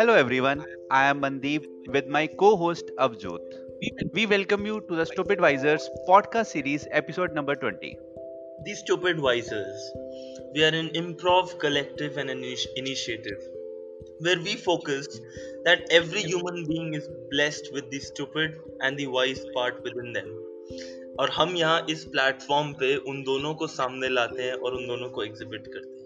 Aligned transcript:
Hello 0.00 0.14
everyone, 0.14 0.64
I 0.90 1.04
am 1.10 1.20
Mandeep 1.20 1.66
with 1.88 2.06
my 2.06 2.26
co-host 2.26 2.90
Avjot. 2.98 3.40
We 4.14 4.24
welcome 4.24 4.64
you 4.64 4.80
to 4.88 4.96
the 4.96 5.04
Stupid 5.04 5.40
Wisers 5.40 5.82
podcast 6.08 6.46
series 6.46 6.86
episode 6.90 7.34
number 7.34 7.54
20. 7.54 7.98
The 8.64 8.74
Stupid 8.76 9.18
Wisers. 9.18 9.78
We 10.54 10.64
are 10.64 10.74
an 10.74 10.88
improv 11.00 11.58
collective 11.58 12.16
and 12.16 12.30
an 12.30 12.42
initiative 12.76 13.42
where 14.20 14.38
we 14.38 14.56
focus 14.56 15.20
that 15.66 15.82
every 15.90 16.22
human 16.22 16.64
being 16.64 16.94
is 16.94 17.06
blessed 17.30 17.68
with 17.74 17.90
the 17.90 18.00
stupid 18.00 18.58
and 18.80 18.96
the 18.96 19.06
wise 19.06 19.44
part 19.54 19.84
within 19.84 20.14
them. 20.14 20.32
और 21.20 21.30
हम 21.30 21.54
यहाँ 21.56 21.86
इस 21.90 22.04
platform 22.04 22.72
पे 22.80 22.94
उन 23.10 23.22
दोनों 23.22 23.54
को 23.54 23.66
सामने 23.66 24.08
लाते 24.08 24.42
हैं 24.42 24.52
और 24.52 24.74
उन 24.74 24.86
दोनों 24.86 25.08
को 25.16 25.24
एग्जिबिट 25.24 25.66
करते 25.66 25.88
हैं 25.88 25.99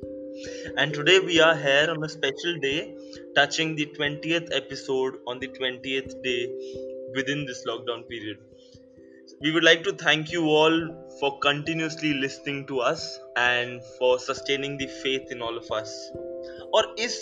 and 0.77 0.93
today 0.93 1.19
we 1.19 1.39
are 1.39 1.55
here 1.55 1.87
on 1.93 2.03
a 2.03 2.09
special 2.09 2.53
day 2.61 2.95
touching 3.35 3.75
the 3.75 3.85
20th 3.97 4.49
episode 4.59 5.17
on 5.27 5.39
the 5.39 5.49
20th 5.57 6.13
day 6.23 6.41
within 7.15 7.45
this 7.49 7.65
lockdown 7.69 8.07
period 8.07 8.37
we 9.41 9.51
would 9.51 9.63
like 9.63 9.83
to 9.83 9.93
thank 10.03 10.31
you 10.31 10.43
all 10.59 10.77
for 11.19 11.31
continuously 11.39 12.13
listening 12.13 12.65
to 12.71 12.79
us 12.79 13.19
and 13.35 13.81
for 13.97 14.17
sustaining 14.19 14.77
the 14.77 14.87
faith 15.03 15.31
in 15.37 15.41
all 15.41 15.61
of 15.63 15.71
us 15.81 15.93
और 16.77 16.95
इस 16.99 17.15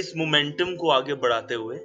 इस 0.00 0.12
momentum 0.16 0.74
को 0.82 0.90
आगे 0.90 1.14
बढ़ाते 1.22 1.54
हुए 1.62 1.78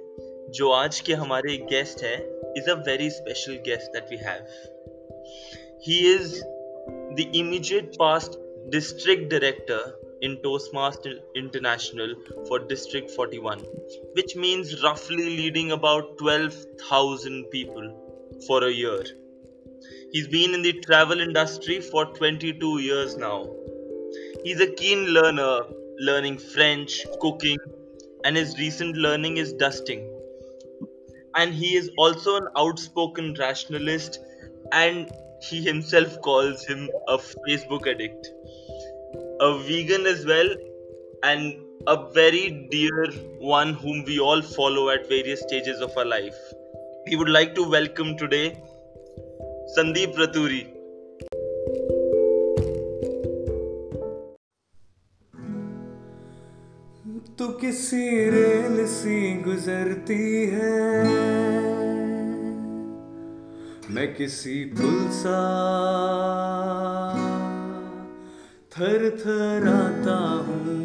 जो 0.58 0.70
आज 0.72 1.00
के 1.06 1.14
हमारे 1.22 1.56
गेस्ट 1.72 2.04
है 2.04 2.16
is 2.58 2.68
a 2.68 2.74
very 2.86 3.10
special 3.10 3.56
guest 3.66 3.92
that 3.96 4.10
we 4.10 4.16
have 4.26 4.46
he 5.86 5.98
is 6.14 6.38
the 7.18 7.32
immediate 7.42 7.96
past 7.98 8.38
district 8.68 9.28
director 9.28 9.80
in 10.25 10.37
Toastmaster 10.43 11.13
International 11.35 12.13
for 12.47 12.59
District 12.59 13.11
41, 13.11 13.59
which 14.13 14.35
means 14.35 14.81
roughly 14.83 15.25
leading 15.37 15.71
about 15.71 16.17
12,000 16.17 17.45
people 17.51 18.41
for 18.47 18.63
a 18.63 18.71
year. 18.71 19.03
He's 20.11 20.27
been 20.27 20.53
in 20.55 20.63
the 20.63 20.73
travel 20.81 21.19
industry 21.19 21.79
for 21.79 22.05
22 22.05 22.79
years 22.79 23.17
now. 23.17 23.45
He's 24.43 24.61
a 24.61 24.71
keen 24.71 25.05
learner, 25.07 25.61
learning 25.99 26.39
French, 26.39 27.05
cooking, 27.19 27.57
and 28.23 28.35
his 28.35 28.57
recent 28.57 28.95
learning 28.95 29.37
is 29.37 29.53
dusting. 29.53 30.09
And 31.35 31.53
he 31.53 31.75
is 31.75 31.91
also 31.97 32.37
an 32.37 32.47
outspoken 32.57 33.35
rationalist, 33.37 34.19
and 34.71 35.11
he 35.41 35.61
himself 35.63 36.19
calls 36.21 36.65
him 36.65 36.89
a 37.07 37.17
Facebook 37.17 37.87
addict 37.87 38.29
a 39.44 39.58
vegan 39.58 40.06
as 40.06 40.24
well, 40.26 40.48
and 41.22 41.62
a 41.86 42.10
very 42.12 42.68
dear 42.70 43.06
one 43.38 43.72
whom 43.74 44.04
we 44.04 44.18
all 44.18 44.42
follow 44.42 44.90
at 44.90 45.08
various 45.08 45.40
stages 45.42 45.80
of 45.80 45.96
our 45.96 46.04
life. 46.04 46.42
We 47.08 47.16
would 47.16 47.30
like 47.30 47.54
to 47.54 47.64
welcome 47.68 48.16
today 48.16 48.60
Sandeep 49.76 50.14
Raturi. 50.16 50.66
तू 57.38 57.46
किसी 57.60 58.06
rail 58.30 58.84
सी 58.86 59.18
गुजरती 59.42 60.24
है 60.50 60.72
मैं 63.94 64.06
किसी 64.14 64.64
पुल 64.80 64.98
सा 65.20 65.38
थर 68.75 69.03
थर 69.19 69.67
आता 69.69 70.15
हूँ। 70.45 70.79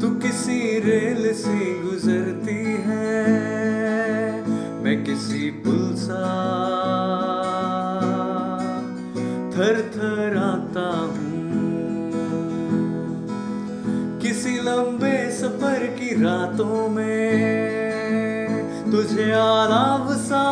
तू 0.00 0.08
किसी 0.20 0.56
रेल 0.80 1.32
से 1.34 1.58
गुजरती 1.82 2.56
है, 2.86 3.12
मैं 4.84 4.96
किसी 5.04 5.50
पुल 5.64 5.94
सा 5.96 6.22
थर 9.54 9.80
थर 9.94 10.36
आता 10.38 10.88
हूँ। 11.04 11.38
किसी 14.20 14.58
लंबे 14.60 15.16
सफ़र 15.32 15.86
की 16.00 16.10
रातों 16.22 16.88
में 16.88 17.30
तुझे 18.92 19.30
आलाव 19.32 20.14
सा 20.24 20.44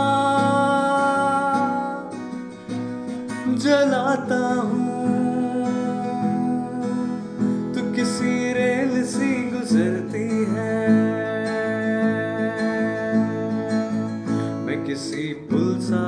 सा 15.93 16.03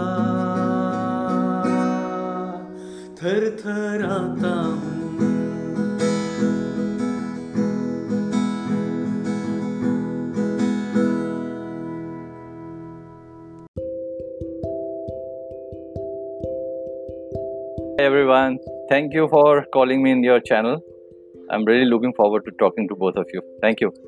थर 3.21 3.49
थर 3.63 4.03
आता 4.11 4.53
हूँ 4.61 5.01
Hi 18.01 18.05
everyone, 18.05 18.57
thank 18.89 19.13
you 19.13 19.27
for 19.29 19.63
calling 19.71 20.01
me 20.01 20.11
in 20.11 20.23
your 20.23 20.39
channel. 20.39 20.79
I'm 21.51 21.65
really 21.65 21.85
looking 21.85 22.13
forward 22.13 22.45
to 22.45 22.51
talking 22.51 22.87
to 22.87 22.95
both 22.95 23.15
of 23.15 23.27
you. 23.31 23.41
Thank 23.61 23.79
you. 23.79 24.04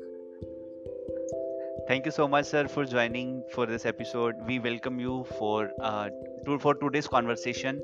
Thank 1.89 2.05
you 2.05 2.11
so 2.11 2.27
much, 2.27 2.45
sir, 2.45 2.67
for 2.67 2.85
joining 2.85 3.41
for 3.51 3.65
this 3.65 3.83
episode. 3.83 4.35
We 4.45 4.59
welcome 4.59 4.99
you 4.99 5.25
for 5.39 5.71
uh, 5.81 6.09
to, 6.45 6.59
for 6.59 6.75
today's 6.75 7.07
conversation. 7.07 7.81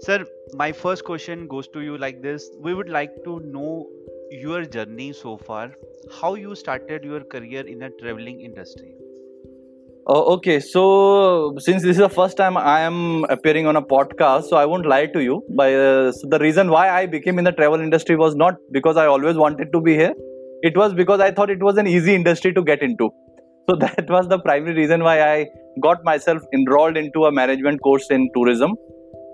Sir, 0.00 0.24
my 0.54 0.72
first 0.72 1.04
question 1.04 1.46
goes 1.46 1.68
to 1.74 1.82
you 1.82 1.98
like 1.98 2.22
this: 2.22 2.46
We 2.58 2.72
would 2.72 2.88
like 2.88 3.10
to 3.24 3.40
know 3.40 3.86
your 4.30 4.64
journey 4.64 5.12
so 5.12 5.36
far, 5.36 5.72
how 6.20 6.36
you 6.36 6.54
started 6.54 7.04
your 7.04 7.20
career 7.34 7.66
in 7.72 7.80
the 7.80 7.90
traveling 8.00 8.40
industry. 8.40 8.94
Oh, 10.06 10.22
okay, 10.36 10.58
so 10.58 11.54
since 11.58 11.82
this 11.82 11.98
is 11.98 12.02
the 12.04 12.08
first 12.08 12.38
time 12.38 12.56
I 12.56 12.80
am 12.80 13.26
appearing 13.28 13.66
on 13.66 13.76
a 13.76 13.82
podcast, 13.82 14.44
so 14.44 14.56
I 14.56 14.64
won't 14.64 14.86
lie 14.86 15.04
to 15.18 15.22
you. 15.22 15.42
By 15.50 15.74
uh, 15.74 16.12
so 16.12 16.30
the 16.36 16.38
reason 16.38 16.70
why 16.70 16.88
I 16.88 17.04
became 17.04 17.38
in 17.38 17.44
the 17.44 17.52
travel 17.52 17.86
industry 17.88 18.16
was 18.16 18.34
not 18.34 18.56
because 18.72 18.96
I 18.96 19.04
always 19.04 19.36
wanted 19.36 19.70
to 19.74 19.82
be 19.82 19.92
here. 19.92 20.14
It 20.62 20.78
was 20.78 20.94
because 20.94 21.20
I 21.20 21.30
thought 21.30 21.50
it 21.50 21.62
was 21.62 21.76
an 21.76 21.86
easy 21.86 22.14
industry 22.14 22.54
to 22.54 22.62
get 22.62 22.80
into. 22.80 23.10
So 23.68 23.76
that 23.80 24.08
was 24.08 24.28
the 24.28 24.38
primary 24.38 24.74
reason 24.74 25.02
why 25.02 25.22
I 25.22 25.46
got 25.82 26.04
myself 26.04 26.42
enrolled 26.52 26.96
into 26.96 27.24
a 27.24 27.32
management 27.32 27.80
course 27.82 28.10
in 28.10 28.30
tourism. 28.34 28.74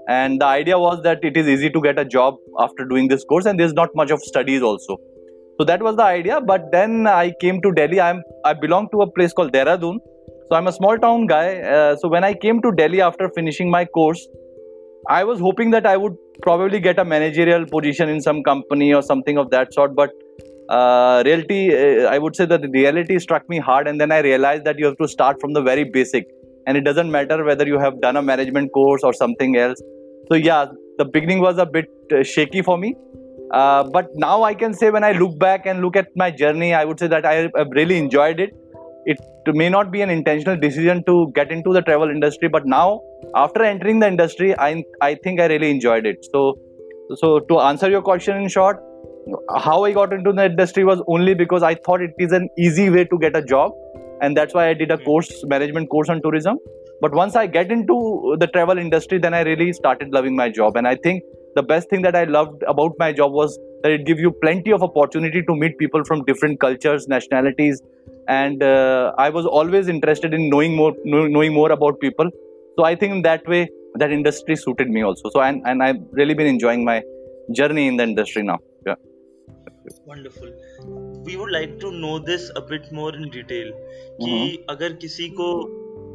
And 0.08 0.40
the 0.40 0.46
idea 0.46 0.78
was 0.78 1.02
that 1.02 1.18
it 1.22 1.36
is 1.36 1.46
easy 1.46 1.70
to 1.70 1.80
get 1.80 1.98
a 1.98 2.04
job 2.04 2.34
after 2.58 2.84
doing 2.84 3.08
this 3.08 3.24
course, 3.24 3.46
and 3.46 3.60
there's 3.60 3.74
not 3.74 3.90
much 3.94 4.10
of 4.10 4.20
studies 4.20 4.62
also. 4.62 4.96
So 5.58 5.64
that 5.64 5.82
was 5.82 5.96
the 5.96 6.02
idea. 6.02 6.40
But 6.40 6.72
then 6.72 7.06
I 7.06 7.32
came 7.40 7.60
to 7.62 7.72
Delhi. 7.72 8.00
I'm 8.00 8.22
I 8.44 8.54
belong 8.54 8.88
to 8.92 9.02
a 9.02 9.10
place 9.10 9.32
called 9.32 9.52
Dehradun. 9.52 9.98
So 10.50 10.56
I'm 10.56 10.66
a 10.66 10.72
small 10.72 10.98
town 10.98 11.26
guy. 11.26 11.60
Uh, 11.60 11.96
so 11.96 12.08
when 12.08 12.24
I 12.24 12.34
came 12.34 12.62
to 12.62 12.72
Delhi 12.72 13.00
after 13.00 13.28
finishing 13.36 13.70
my 13.70 13.84
course, 13.84 14.26
I 15.08 15.22
was 15.22 15.38
hoping 15.38 15.70
that 15.72 15.86
I 15.86 15.96
would 15.96 16.16
probably 16.42 16.80
get 16.80 16.98
a 16.98 17.04
managerial 17.04 17.66
position 17.66 18.08
in 18.08 18.20
some 18.20 18.42
company 18.42 18.92
or 18.92 19.02
something 19.02 19.38
of 19.38 19.50
that 19.50 19.72
sort. 19.74 19.94
But 19.94 20.10
uh, 20.70 21.22
reality, 21.26 21.74
uh, 21.74 22.08
I 22.08 22.18
would 22.18 22.36
say 22.36 22.46
that 22.46 22.62
the 22.62 22.68
reality 22.68 23.18
struck 23.18 23.48
me 23.48 23.58
hard, 23.58 23.88
and 23.88 24.00
then 24.00 24.12
I 24.12 24.20
realized 24.20 24.64
that 24.64 24.78
you 24.78 24.86
have 24.86 24.96
to 24.98 25.08
start 25.08 25.40
from 25.40 25.52
the 25.52 25.62
very 25.62 25.84
basic, 25.84 26.26
and 26.66 26.76
it 26.76 26.82
doesn't 26.82 27.10
matter 27.10 27.44
whether 27.44 27.66
you 27.66 27.78
have 27.78 28.00
done 28.00 28.16
a 28.16 28.22
management 28.22 28.72
course 28.72 29.02
or 29.02 29.12
something 29.12 29.56
else. 29.56 29.82
So 30.30 30.36
yeah, 30.36 30.66
the 30.98 31.04
beginning 31.04 31.40
was 31.40 31.58
a 31.58 31.66
bit 31.66 31.86
uh, 32.12 32.22
shaky 32.22 32.62
for 32.62 32.78
me. 32.78 32.94
Uh, 33.52 33.82
but 33.82 34.08
now 34.14 34.44
I 34.44 34.54
can 34.54 34.72
say 34.72 34.90
when 34.90 35.02
I 35.02 35.12
look 35.12 35.38
back 35.38 35.66
and 35.66 35.82
look 35.82 35.96
at 35.96 36.06
my 36.14 36.30
journey, 36.30 36.72
I 36.72 36.84
would 36.84 37.00
say 37.00 37.08
that 37.08 37.26
I 37.26 37.50
have 37.56 37.70
really 37.74 37.98
enjoyed 37.98 38.38
it 38.38 38.54
it 39.06 39.54
may 39.54 39.68
not 39.68 39.90
be 39.90 40.02
an 40.02 40.10
intentional 40.10 40.56
decision 40.56 41.02
to 41.04 41.32
get 41.34 41.50
into 41.50 41.72
the 41.72 41.82
travel 41.82 42.10
industry 42.10 42.48
but 42.48 42.66
now 42.66 43.00
after 43.34 43.62
entering 43.62 43.98
the 43.98 44.06
industry 44.06 44.56
i 44.58 44.84
i 45.00 45.14
think 45.14 45.40
i 45.40 45.46
really 45.46 45.70
enjoyed 45.70 46.06
it 46.06 46.24
so 46.32 46.54
so 47.22 47.40
to 47.40 47.58
answer 47.58 47.90
your 47.90 48.02
question 48.02 48.36
in 48.36 48.48
short 48.48 48.82
how 49.58 49.84
i 49.84 49.92
got 49.92 50.12
into 50.12 50.32
the 50.32 50.44
industry 50.44 50.84
was 50.84 51.02
only 51.06 51.34
because 51.34 51.62
i 51.62 51.74
thought 51.74 52.00
it 52.00 52.14
is 52.18 52.32
an 52.32 52.48
easy 52.58 52.90
way 52.90 53.04
to 53.04 53.18
get 53.18 53.36
a 53.36 53.42
job 53.42 53.72
and 54.20 54.36
that's 54.36 54.54
why 54.54 54.68
i 54.68 54.74
did 54.74 54.90
a 54.90 54.98
course 54.98 55.30
management 55.46 55.90
course 55.90 56.08
on 56.08 56.22
tourism. 56.22 56.58
But 57.00 57.14
once 57.14 57.36
i 57.36 57.46
get 57.46 57.70
into 57.72 58.36
the 58.38 58.46
travel 58.46 58.78
industry 58.78 59.18
then 59.18 59.34
i 59.34 59.40
really 59.42 59.72
started 59.72 60.12
loving 60.12 60.36
my 60.36 60.48
job. 60.50 60.76
And 60.76 60.86
i 60.86 60.94
think 60.94 61.22
the 61.54 61.62
best 61.62 61.88
thing 61.90 62.02
that 62.02 62.14
i 62.14 62.24
loved 62.24 62.62
about 62.74 62.92
my 62.98 63.12
job 63.12 63.32
was 63.32 63.58
that 63.82 63.92
it 63.92 64.04
gives 64.04 64.20
you 64.20 64.30
plenty 64.42 64.72
of 64.72 64.82
opportunity 64.82 65.42
to 65.42 65.56
meet 65.56 65.78
people 65.78 66.04
from 66.04 66.24
different 66.24 66.60
cultures 66.60 67.08
nationalities. 67.08 67.82
And 68.28 68.62
uh, 68.62 69.12
i 69.18 69.30
was 69.30 69.46
always 69.46 69.88
interested 69.88 70.34
in 70.34 70.48
knowing 70.50 70.76
more 70.76 70.94
knowing 71.04 71.54
more 71.54 71.70
about 71.72 72.00
people. 72.00 72.30
So 72.78 72.84
i 72.84 72.94
think 72.94 73.12
in 73.12 73.22
that 73.22 73.48
way 73.48 73.68
that 73.94 74.12
industry 74.12 74.56
suited 74.56 74.88
me 74.88 75.02
also. 75.02 75.30
So 75.30 75.40
and, 75.40 75.62
and 75.66 75.82
i've 75.82 76.02
really 76.12 76.34
been 76.34 76.46
enjoying 76.46 76.84
my 76.84 77.02
journey 77.52 77.86
in 77.88 77.96
the 77.96 78.04
industry 78.04 78.42
now 78.42 78.58
wonderful 80.06 80.50
we 81.26 81.36
would 81.36 81.52
like 81.56 81.78
to 81.84 81.90
know 82.04 82.18
this 82.30 82.50
a 82.56 82.62
bit 82.72 82.90
more 83.00 83.10
in 83.16 83.28
detail 83.36 83.72
कि 84.22 84.64
अगर 84.70 84.92
किसी 85.04 85.28
को 85.40 85.50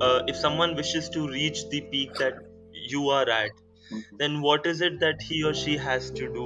uh, 0.06 0.20
if 0.34 0.36
someone 0.46 0.76
wishes 0.82 1.10
to 1.18 1.28
reach 1.36 1.62
the 1.76 1.82
peak 1.94 2.14
that 2.24 2.42
you 2.94 3.10
are 3.20 3.28
at 3.38 3.64
then 4.20 4.38
what 4.42 4.66
is 4.74 4.82
it 4.82 5.00
that 5.00 5.22
he 5.30 5.44
or 5.50 5.54
she 5.64 5.78
has 5.88 6.12
to 6.20 6.30
do 6.38 6.46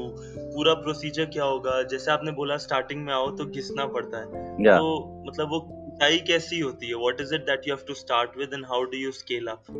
पूरा 0.56 0.74
procedure 0.86 1.26
क्या 1.34 1.44
होगा 1.44 1.81
जैसे 1.92 2.12
आपने 2.12 2.31
बोला 2.40 2.58
स्टार्टिंग 2.64 3.06
में 3.06 3.14
आओ 3.14 3.30
तो 3.38 3.46
घिसना 3.46 3.86
पड़ता 3.98 4.18
है 4.18 4.48
Yeah. 4.68 4.78
तो 4.78 5.24
मतलब 5.28 5.50
वो 5.52 5.60
ऊंचाई 5.92 6.18
कैसी 6.28 6.60
होती 6.60 6.88
है 6.88 6.96
what 7.04 7.22
is 7.22 7.34
it 7.36 7.46
that 7.52 7.68
you 7.68 7.74
have 7.75 7.86
to 7.88 7.94
start 8.02 8.38
with 8.38 8.54
and 8.54 8.66
how 8.74 8.84
do 8.94 8.98
you 8.98 9.12
scale 9.22 9.48
up 9.56 9.72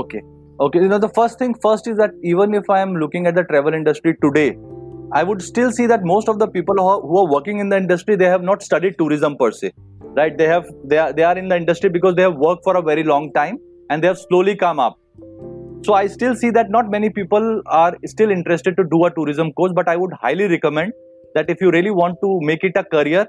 okay 0.00 0.20
okay 0.64 0.80
you 0.82 0.88
know 0.90 0.98
the 1.02 1.08
first 1.16 1.38
thing 1.40 1.54
first 1.64 1.88
is 1.90 1.96
that 1.98 2.14
even 2.30 2.54
if 2.58 2.70
i 2.76 2.78
am 2.84 2.92
looking 3.00 3.26
at 3.30 3.34
the 3.38 3.42
travel 3.50 3.74
industry 3.78 4.14
today 4.22 4.46
i 5.12 5.22
would 5.22 5.42
still 5.42 5.70
see 5.72 5.86
that 5.86 6.04
most 6.04 6.28
of 6.28 6.38
the 6.38 6.48
people 6.48 6.74
who 6.76 7.18
are, 7.18 7.30
working 7.32 7.58
in 7.58 7.68
the 7.68 7.76
industry 7.76 8.16
they 8.16 8.26
have 8.26 8.42
not 8.42 8.62
studied 8.62 8.96
tourism 8.98 9.36
per 9.36 9.50
se 9.50 9.72
right? 10.16 10.36
They 10.36 10.48
have 10.48 10.66
they 10.84 10.98
are, 10.98 11.12
they 11.12 11.22
are 11.22 11.38
in 11.38 11.48
the 11.48 11.56
industry 11.56 11.90
because 11.90 12.14
they 12.14 12.22
have 12.22 12.36
worked 12.36 12.64
for 12.64 12.76
a 12.76 12.82
very 12.82 13.04
long 13.04 13.32
time 13.32 13.58
and 13.90 14.02
they 14.02 14.08
have 14.08 14.18
slowly 14.18 14.56
come 14.56 14.80
up. 14.80 14.98
So 15.84 15.94
i 15.94 16.06
still 16.06 16.34
see 16.34 16.50
that 16.50 16.70
not 16.76 16.90
many 16.90 17.10
people 17.10 17.62
are 17.66 17.96
still 18.06 18.30
interested 18.30 18.76
to 18.78 18.84
do 18.92 19.04
a 19.08 19.10
tourism 19.18 19.52
course 19.58 19.74
but 19.74 19.88
i 19.88 19.96
would 19.96 20.14
highly 20.20 20.48
recommend 20.52 20.92
that 21.34 21.52
if 21.54 21.60
you 21.60 21.70
really 21.70 21.92
want 21.98 22.16
to 22.22 22.30
make 22.50 22.64
it 22.68 22.80
a 22.80 22.82
career 22.94 23.26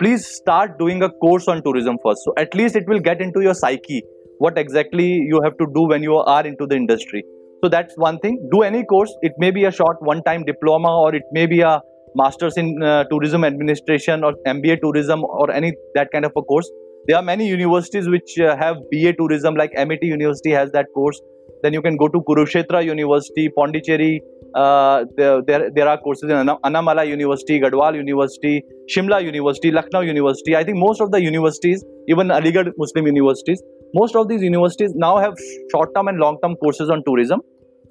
please 0.00 0.26
start 0.26 0.78
doing 0.78 1.02
a 1.02 1.08
course 1.08 1.48
on 1.48 1.62
tourism 1.62 1.96
first. 2.04 2.20
So 2.24 2.34
at 2.36 2.54
least 2.54 2.76
it 2.76 2.86
will 2.86 3.00
get 3.00 3.22
into 3.22 3.40
your 3.40 3.54
psyche 3.54 4.02
what 4.38 4.58
exactly 4.58 5.06
you 5.06 5.40
have 5.42 5.56
to 5.56 5.66
do 5.74 5.86
when 5.88 6.02
you 6.02 6.16
are 6.16 6.46
into 6.46 6.66
the 6.66 6.76
industry 6.76 7.24
so 7.62 7.68
that's 7.68 7.94
one 7.96 8.18
thing. 8.18 8.48
Do 8.52 8.62
any 8.62 8.84
course. 8.84 9.12
It 9.22 9.32
may 9.38 9.50
be 9.50 9.64
a 9.64 9.70
short 9.70 9.96
one 10.00 10.22
time 10.22 10.44
diploma 10.44 10.88
or 10.88 11.14
it 11.14 11.22
may 11.32 11.46
be 11.46 11.60
a 11.60 11.80
masters 12.14 12.56
in 12.56 12.82
uh, 12.82 13.04
tourism 13.04 13.44
administration 13.44 14.24
or 14.24 14.34
mba 14.46 14.80
tourism 14.80 15.24
or 15.24 15.50
any 15.50 15.72
that 15.94 16.10
kind 16.12 16.24
of 16.24 16.32
a 16.36 16.42
course. 16.42 16.70
There 17.06 17.16
are 17.16 17.22
many 17.22 17.48
universities 17.48 18.08
which 18.08 18.38
uh, 18.38 18.56
have 18.56 18.76
ba 18.92 19.12
tourism 19.12 19.54
like 19.54 19.72
mit 19.86 20.02
university 20.02 20.50
has 20.50 20.70
that 20.72 20.86
course. 20.94 21.20
Then 21.62 21.72
you 21.72 21.82
can 21.82 21.96
go 21.96 22.08
to 22.08 22.20
kurukshetra 22.20 22.84
university 22.84 23.48
pondicherry 23.48 24.22
uh, 24.56 25.04
there, 25.16 25.70
there 25.70 25.88
are 25.88 25.98
courses 25.98 26.30
in 26.30 26.48
Annamalai 26.64 27.08
University, 27.08 27.60
Garhwal 27.60 27.94
University, 27.94 28.64
Shimla 28.94 29.22
University, 29.22 29.70
Lucknow 29.70 30.00
University. 30.00 30.56
I 30.56 30.64
think 30.64 30.78
most 30.78 31.00
of 31.02 31.10
the 31.10 31.20
universities, 31.20 31.84
even 32.08 32.28
Aligarh 32.28 32.72
Muslim 32.78 33.06
universities, 33.06 33.62
most 33.94 34.16
of 34.16 34.28
these 34.28 34.42
universities 34.42 34.92
now 34.94 35.16
have 35.18 35.34
short-term 35.70 36.08
and 36.08 36.18
long-term 36.18 36.56
courses 36.56 36.90
on 36.90 37.02
tourism. 37.04 37.40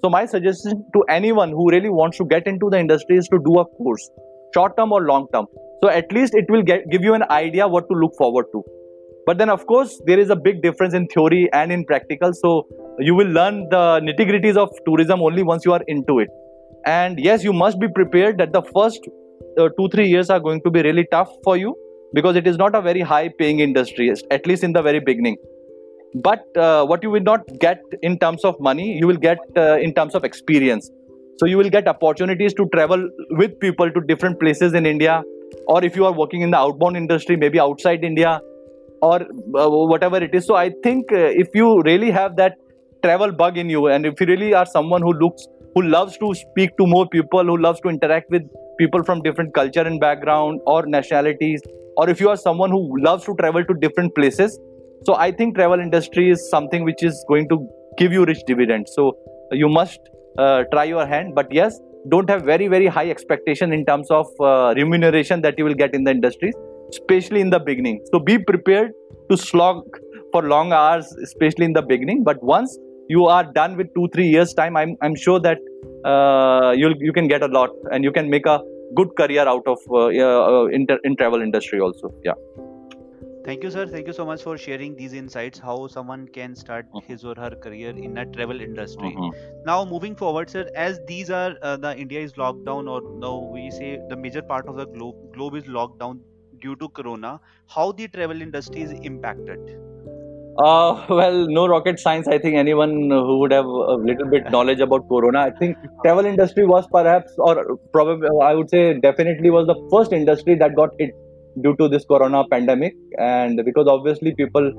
So 0.03 0.09
my 0.09 0.25
suggestion 0.25 0.83
to 0.93 1.03
anyone 1.09 1.49
who 1.49 1.69
really 1.71 1.89
wants 1.89 2.17
to 2.17 2.25
get 2.25 2.47
into 2.47 2.69
the 2.69 2.79
industry 2.79 3.17
is 3.17 3.27
to 3.29 3.39
do 3.43 3.59
a 3.59 3.65
course, 3.65 4.09
short-term 4.53 4.91
or 4.91 5.01
long-term. 5.01 5.47
So 5.83 5.89
at 5.89 6.11
least 6.11 6.35
it 6.35 6.45
will 6.49 6.63
get, 6.63 6.89
give 6.91 7.01
you 7.01 7.13
an 7.13 7.23
idea 7.29 7.67
what 7.67 7.87
to 7.89 7.95
look 7.97 8.11
forward 8.17 8.45
to. 8.51 8.63
But 9.25 9.39
then, 9.39 9.49
of 9.49 9.65
course, 9.65 9.99
there 10.05 10.19
is 10.19 10.29
a 10.29 10.35
big 10.35 10.61
difference 10.61 10.93
in 10.93 11.07
theory 11.07 11.49
and 11.51 11.71
in 11.71 11.85
practical. 11.85 12.31
So 12.33 12.67
you 12.99 13.15
will 13.15 13.27
learn 13.27 13.67
the 13.69 13.99
nitty 13.99 14.29
gritties 14.29 14.57
of 14.57 14.69
tourism 14.85 15.21
only 15.21 15.41
once 15.41 15.65
you 15.65 15.73
are 15.73 15.81
into 15.87 16.19
it. 16.19 16.29
And 16.85 17.19
yes, 17.19 17.43
you 17.43 17.51
must 17.51 17.79
be 17.79 17.87
prepared 17.87 18.37
that 18.37 18.53
the 18.53 18.61
first 18.61 18.99
uh, 19.57 19.69
two, 19.79 19.89
three 19.89 20.07
years 20.07 20.29
are 20.29 20.39
going 20.39 20.61
to 20.61 20.69
be 20.69 20.83
really 20.83 21.07
tough 21.11 21.31
for 21.43 21.57
you 21.57 21.75
because 22.13 22.35
it 22.35 22.45
is 22.45 22.57
not 22.57 22.75
a 22.75 22.81
very 22.81 23.01
high 23.01 23.29
paying 23.39 23.59
industry, 23.59 24.13
at 24.29 24.45
least 24.45 24.63
in 24.63 24.73
the 24.73 24.81
very 24.83 24.99
beginning. 24.99 25.37
But 26.23 26.45
uh, 26.55 26.85
what 26.85 27.03
you 27.03 27.09
will 27.09 27.21
not 27.21 27.41
get 27.59 27.81
in 28.01 28.17
terms 28.17 28.45
of 28.45 28.59
money, 28.59 28.97
you 28.97 29.05
will 29.05 29.17
get 29.17 29.37
uh, 29.57 29.77
in 29.77 29.93
terms 29.93 30.15
of 30.15 30.23
experience. 30.23 30.89
So 31.37 31.45
you 31.45 31.57
will 31.57 31.69
get 31.69 31.87
opportunities 31.87 32.53
to 32.53 32.67
travel 32.73 33.09
with 33.31 33.59
people 33.59 33.91
to 33.91 34.01
different 34.01 34.39
places 34.39 34.73
in 34.73 34.85
India, 34.85 35.23
or 35.67 35.83
if 35.83 35.95
you 35.95 36.05
are 36.05 36.13
working 36.13 36.41
in 36.41 36.51
the 36.51 36.57
outbound 36.57 36.95
industry, 36.95 37.35
maybe 37.35 37.59
outside 37.59 38.05
India, 38.05 38.39
or 39.01 39.21
uh, 39.21 39.69
whatever 39.69 40.23
it 40.23 40.33
is. 40.33 40.45
So 40.45 40.55
I 40.55 40.71
think 40.83 41.11
uh, 41.11 41.17
if 41.17 41.49
you 41.53 41.81
really 41.81 42.11
have 42.11 42.37
that 42.37 42.53
travel 43.03 43.33
bug 43.33 43.57
in 43.57 43.69
you, 43.69 43.87
and 43.87 44.05
if 44.05 44.21
you 44.21 44.27
really 44.27 44.53
are 44.53 44.65
someone 44.65 45.01
who 45.01 45.11
looks, 45.11 45.45
who 45.75 45.81
loves 45.81 46.17
to 46.19 46.33
speak 46.33 46.77
to 46.77 46.87
more 46.87 47.09
people, 47.09 47.43
who 47.43 47.57
loves 47.57 47.81
to 47.81 47.89
interact 47.89 48.29
with 48.29 48.43
people 48.77 49.03
from 49.03 49.21
different 49.21 49.53
culture 49.53 49.81
and 49.81 49.99
background 49.99 50.61
or 50.65 50.85
nationalities, 50.85 51.61
or 51.97 52.09
if 52.09 52.21
you 52.21 52.29
are 52.29 52.37
someone 52.37 52.71
who 52.71 52.97
loves 53.03 53.25
to 53.25 53.35
travel 53.35 53.65
to 53.65 53.73
different 53.73 54.15
places, 54.15 54.57
so 55.05 55.15
I 55.15 55.31
think 55.31 55.55
travel 55.55 55.79
industry 55.79 56.29
is 56.29 56.49
something 56.49 56.83
which 56.83 57.03
is 57.03 57.23
going 57.27 57.47
to 57.49 57.67
give 57.97 58.11
you 58.11 58.25
rich 58.25 58.43
dividends. 58.47 58.91
So 58.95 59.17
you 59.51 59.69
must 59.69 59.99
uh, 60.37 60.63
try 60.71 60.85
your 60.85 61.05
hand, 61.05 61.35
but 61.35 61.51
yes, 61.51 61.79
don't 62.09 62.29
have 62.29 62.43
very 62.43 62.67
very 62.67 62.87
high 62.87 63.09
expectation 63.09 63.73
in 63.73 63.85
terms 63.85 64.09
of 64.09 64.27
uh, 64.39 64.73
remuneration 64.75 65.41
that 65.41 65.57
you 65.57 65.65
will 65.65 65.73
get 65.73 65.93
in 65.93 66.03
the 66.03 66.11
industry 66.11 66.53
especially 66.89 67.41
in 67.41 67.49
the 67.49 67.59
beginning. 67.59 67.99
So 68.11 68.19
be 68.19 68.37
prepared 68.37 68.91
to 69.29 69.37
slog 69.37 69.83
for 70.31 70.43
long 70.43 70.71
hours 70.71 71.11
especially 71.23 71.65
in 71.65 71.73
the 71.73 71.81
beginning. 71.81 72.23
But 72.23 72.41
once 72.43 72.77
you 73.07 73.25
are 73.25 73.43
done 73.43 73.75
with 73.75 73.87
2 73.95 74.09
3 74.13 74.27
years 74.27 74.53
time 74.53 74.75
i'm, 74.75 74.97
I'm 75.01 75.15
sure 75.15 75.39
that 75.39 75.59
uh, 76.03 76.73
you'll 76.75 76.95
you 76.99 77.13
can 77.13 77.27
get 77.27 77.43
a 77.43 77.47
lot 77.47 77.69
and 77.91 78.03
you 78.03 78.11
can 78.11 78.29
make 78.29 78.47
a 78.47 78.59
good 78.95 79.15
career 79.15 79.47
out 79.47 79.67
of 79.67 79.77
uh, 79.91 80.05
uh, 80.05 80.65
in, 80.65 80.87
in 81.03 81.15
travel 81.15 81.41
industry 81.41 81.79
also. 81.79 82.13
Yeah 82.23 82.33
Thank 83.45 83.63
you, 83.63 83.69
sir. 83.69 83.85
Thank 83.85 84.07
you 84.07 84.13
so 84.13 84.25
much 84.25 84.41
for 84.41 84.57
sharing 84.57 84.95
these 84.95 85.13
insights. 85.13 85.59
How 85.59 85.75
someone 85.95 86.27
can 86.37 86.55
start 86.61 86.87
Mhm. 86.93 87.03
his 87.09 87.25
or 87.31 87.35
her 87.41 87.49
career 87.65 87.91
in 88.07 88.17
a 88.21 88.25
travel 88.37 88.63
industry. 88.67 89.11
Mhm. 89.15 89.35
Now, 89.69 89.75
moving 89.91 90.15
forward, 90.21 90.53
sir, 90.55 90.63
as 90.85 90.99
these 91.11 91.29
are 91.39 91.51
uh, 91.61 91.75
the 91.87 91.91
India 92.05 92.23
is 92.29 92.37
locked 92.43 92.63
down, 92.69 92.87
or 92.95 93.01
now 93.25 93.33
we 93.57 93.65
say 93.79 93.91
the 94.13 94.17
major 94.27 94.43
part 94.53 94.71
of 94.73 94.79
the 94.83 94.87
globe 94.95 95.19
globe 95.35 95.59
is 95.61 95.67
locked 95.79 95.99
down 96.05 96.21
due 96.65 96.75
to 96.83 96.89
Corona. 97.01 97.33
How 97.77 97.91
the 98.01 98.07
travel 98.17 98.41
industry 98.47 98.87
is 98.89 98.95
impacted? 99.11 99.75
Uh, 100.63 101.05
well, 101.19 101.39
no 101.59 101.67
rocket 101.67 101.99
science. 101.99 102.27
I 102.27 102.39
think 102.39 102.55
anyone 102.63 102.95
who 103.09 103.37
would 103.39 103.51
have 103.51 103.65
a 103.65 103.97
little 104.09 104.29
bit 104.35 104.49
knowledge 104.57 104.79
about 104.79 105.07
Corona, 105.13 105.39
I 105.41 105.51
think 105.61 105.77
travel 106.05 106.25
industry 106.33 106.65
was 106.65 106.87
perhaps, 106.97 107.31
or 107.37 107.77
probably, 107.91 108.29
I 108.41 108.53
would 108.53 108.69
say, 108.69 108.99
definitely 109.07 109.49
was 109.49 109.67
the 109.67 109.77
first 109.93 110.13
industry 110.13 110.55
that 110.63 110.75
got 110.75 110.89
hit 110.97 111.11
due 111.61 111.75
to 111.77 111.87
this 111.87 112.05
Corona 112.05 112.43
pandemic, 112.47 112.95
and 113.17 113.61
because 113.65 113.87
obviously 113.87 114.33
people 114.35 114.71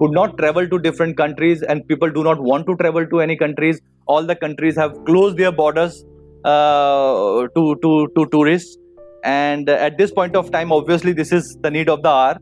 could 0.00 0.10
not 0.10 0.36
travel 0.38 0.68
to 0.68 0.78
different 0.78 1.16
countries, 1.16 1.62
and 1.62 1.86
people 1.88 2.10
do 2.10 2.24
not 2.24 2.40
want 2.40 2.66
to 2.66 2.76
travel 2.76 3.06
to 3.06 3.20
any 3.20 3.36
countries. 3.36 3.80
All 4.06 4.22
the 4.22 4.36
countries 4.36 4.76
have 4.76 4.92
closed 5.04 5.36
their 5.36 5.52
borders 5.52 6.04
uh, 6.44 7.46
to 7.56 7.76
to 7.82 8.08
to 8.16 8.26
tourists, 8.30 8.78
and 9.24 9.68
at 9.68 9.98
this 9.98 10.12
point 10.12 10.36
of 10.36 10.50
time, 10.50 10.72
obviously, 10.72 11.12
this 11.12 11.32
is 11.32 11.56
the 11.62 11.70
need 11.70 11.88
of 11.88 12.02
the 12.02 12.08
hour. 12.08 12.38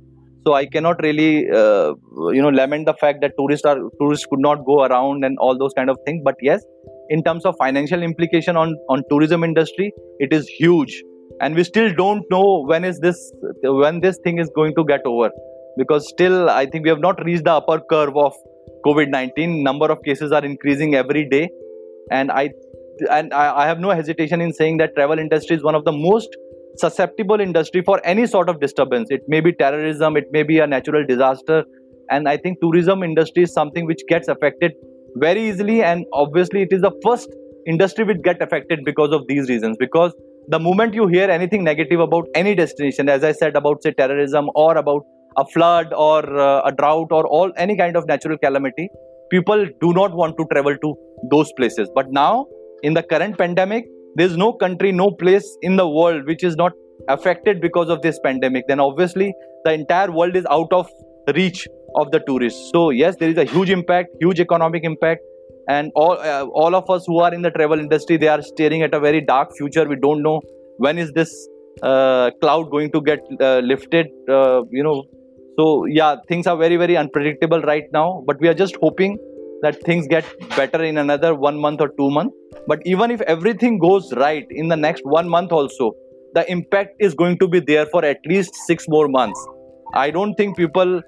So 0.46 0.54
i 0.54 0.64
cannot 0.64 1.02
really 1.02 1.50
uh, 1.50 1.92
you 2.34 2.40
know 2.40 2.48
lament 2.48 2.86
the 2.86 2.94
fact 2.94 3.20
that 3.20 3.32
tourists 3.38 3.66
are 3.66 3.76
tourists 4.00 4.24
could 4.30 4.40
not 4.40 4.64
go 4.64 4.84
around 4.84 5.22
and 5.22 5.36
all 5.38 5.58
those 5.58 5.74
kind 5.74 5.90
of 5.90 5.98
things. 6.06 6.22
But 6.24 6.36
yes 6.40 6.64
in 7.10 7.22
terms 7.24 7.44
of 7.44 7.54
financial 7.58 8.02
implication 8.02 8.56
on 8.56 8.74
on 8.88 9.02
tourism 9.10 9.44
industry 9.44 9.92
it 10.26 10.32
is 10.32 10.48
huge 10.48 11.02
and 11.40 11.54
we 11.54 11.64
still 11.64 11.92
don't 11.94 12.24
know 12.30 12.64
when 12.66 12.84
is 12.84 12.98
this 13.00 13.32
when 13.62 14.00
this 14.00 14.18
thing 14.24 14.38
is 14.38 14.50
going 14.54 14.74
to 14.74 14.84
get 14.84 15.00
over. 15.06 15.30
Because 15.76 16.08
still 16.08 16.50
i 16.50 16.66
think 16.66 16.84
we 16.84 16.90
have 16.90 17.00
not 17.00 17.24
reached 17.24 17.44
the 17.44 17.52
upper 17.52 17.80
curve 17.92 18.16
of 18.16 18.34
covid-19 18.86 19.62
number 19.62 19.86
of 19.94 20.02
cases 20.02 20.32
are 20.32 20.44
increasing 20.44 20.94
every 20.94 21.28
day. 21.28 21.48
And 22.10 22.30
i 22.30 22.50
and 23.10 23.32
I, 23.32 23.62
I 23.62 23.66
have 23.66 23.80
no 23.80 23.90
hesitation 23.90 24.40
in 24.42 24.52
saying 24.52 24.76
that 24.78 24.94
travel 24.94 25.18
industry 25.18 25.56
is 25.56 25.62
one 25.62 25.74
of 25.74 25.84
the 25.84 25.92
most 25.92 26.36
susceptible 26.76 27.40
industry 27.40 27.82
for 27.82 28.00
any 28.04 28.26
sort 28.26 28.48
of 28.50 28.60
disturbance. 28.60 29.10
It 29.10 29.22
may 29.26 29.40
be 29.40 29.52
terrorism 29.52 30.16
it 30.16 30.26
may 30.32 30.42
be 30.42 30.58
a 30.58 30.66
natural 30.66 31.06
disaster. 31.06 31.64
And 32.10 32.28
i 32.28 32.36
think 32.36 32.60
tourism 32.60 33.02
industry 33.02 33.44
is 33.44 33.54
something 33.54 33.86
which 33.86 34.02
gets 34.08 34.28
affected 34.28 34.72
very 35.16 35.48
easily. 35.48 35.82
And 35.82 36.04
obviously 36.12 36.62
it 36.62 36.72
is 36.72 36.82
the 36.82 36.92
first 37.04 37.30
industry 37.66 38.04
which 38.04 38.22
get 38.22 38.42
affected 38.42 38.84
because 38.84 39.12
of 39.12 39.26
these 39.28 39.48
reasons. 39.48 39.76
Because 39.78 40.12
the 40.48 40.58
moment 40.58 40.94
you 40.94 41.06
hear 41.06 41.30
anything 41.30 41.62
negative 41.64 42.00
about 42.00 42.26
any 42.34 42.54
destination 42.54 43.08
as 43.08 43.22
i 43.24 43.32
said 43.32 43.56
about 43.56 43.82
say 43.82 43.92
terrorism 43.92 44.50
or 44.54 44.76
about 44.76 45.02
a 45.36 45.44
flood 45.44 45.92
or 45.92 46.38
uh, 46.38 46.62
a 46.64 46.72
drought 46.72 47.08
or 47.10 47.26
all 47.26 47.52
any 47.56 47.76
kind 47.76 47.96
of 47.96 48.06
natural 48.06 48.36
calamity 48.38 48.88
people 49.30 49.64
do 49.80 49.92
not 49.92 50.12
want 50.12 50.36
to 50.36 50.44
travel 50.52 50.76
to 50.76 50.94
those 51.30 51.52
places. 51.52 51.88
But 51.94 52.10
now 52.10 52.46
in 52.82 52.94
the 52.94 53.02
current 53.02 53.38
pandemic 53.38 53.86
there's 54.16 54.36
no 54.36 54.52
country 54.52 54.90
no 54.90 55.10
place 55.10 55.46
in 55.62 55.76
the 55.76 55.88
world 55.88 56.26
which 56.26 56.42
is 56.42 56.56
not 56.56 56.72
affected 57.08 57.60
because 57.60 57.88
of 57.88 58.02
this 58.02 58.18
pandemic. 58.24 58.64
Then 58.68 58.80
obviously 58.80 59.32
the 59.64 59.72
entire 59.72 60.10
world 60.10 60.36
is 60.36 60.46
out 60.50 60.72
of 60.72 60.88
reach 61.34 61.68
of 61.94 62.10
the 62.10 62.20
tourists. 62.26 62.70
So 62.72 62.90
yes 62.90 63.16
there 63.18 63.30
is 63.30 63.38
a 63.38 63.44
huge 63.44 63.70
impact 63.70 64.08
huge 64.20 64.40
economic 64.40 64.84
impact 64.84 65.20
and 65.76 65.92
all 65.94 66.18
uh, 66.32 66.44
all 66.62 66.74
of 66.80 66.90
us 66.96 67.04
who 67.06 67.20
are 67.20 67.32
in 67.38 67.42
the 67.46 67.52
travel 67.56 67.78
industry 67.86 68.16
they 68.24 68.28
are 68.34 68.42
staring 68.50 68.82
at 68.88 68.94
a 68.98 69.00
very 69.06 69.20
dark 69.20 69.56
future. 69.56 69.86
We 69.94 69.96
don't 69.96 70.22
know 70.22 70.40
when 70.78 70.98
is 70.98 71.12
this 71.12 71.32
uh, 71.82 72.30
cloud 72.40 72.70
going 72.70 72.92
to 72.92 73.00
get 73.00 73.20
uh, 73.40 73.58
lifted 73.72 74.06
uh, 74.28 74.62
you 74.70 74.82
know. 74.82 75.04
So 75.58 75.84
yeah 75.86 76.16
things 76.28 76.46
are 76.46 76.56
very 76.56 76.76
very 76.76 76.96
unpredictable 76.96 77.60
right 77.62 77.84
now 77.92 78.22
but 78.26 78.40
we 78.40 78.48
are 78.48 78.54
just 78.54 78.76
hoping 78.82 79.18
that 79.62 79.80
things 79.88 80.06
get 80.08 80.24
better 80.56 80.82
in 80.82 80.96
another 80.96 81.34
one 81.34 81.58
month 81.60 81.82
or 81.82 81.88
two 81.98 82.10
months 82.10 82.34
but 82.66 82.78
even 82.86 83.10
if 83.10 83.20
everything 83.22 83.78
goes 83.78 84.12
right 84.14 84.46
in 84.50 84.68
the 84.68 84.76
next 84.76 85.02
one 85.04 85.28
month 85.28 85.52
also 85.52 85.92
the 86.34 86.50
impact 86.50 86.94
is 86.98 87.14
going 87.14 87.38
to 87.38 87.48
be 87.48 87.60
there 87.60 87.86
for 87.86 88.04
at 88.04 88.18
least 88.24 88.54
six 88.66 88.86
more 88.88 89.08
months. 89.08 89.46
I 89.94 90.10
don't 90.10 90.34
think 90.34 90.56
people 90.56 91.02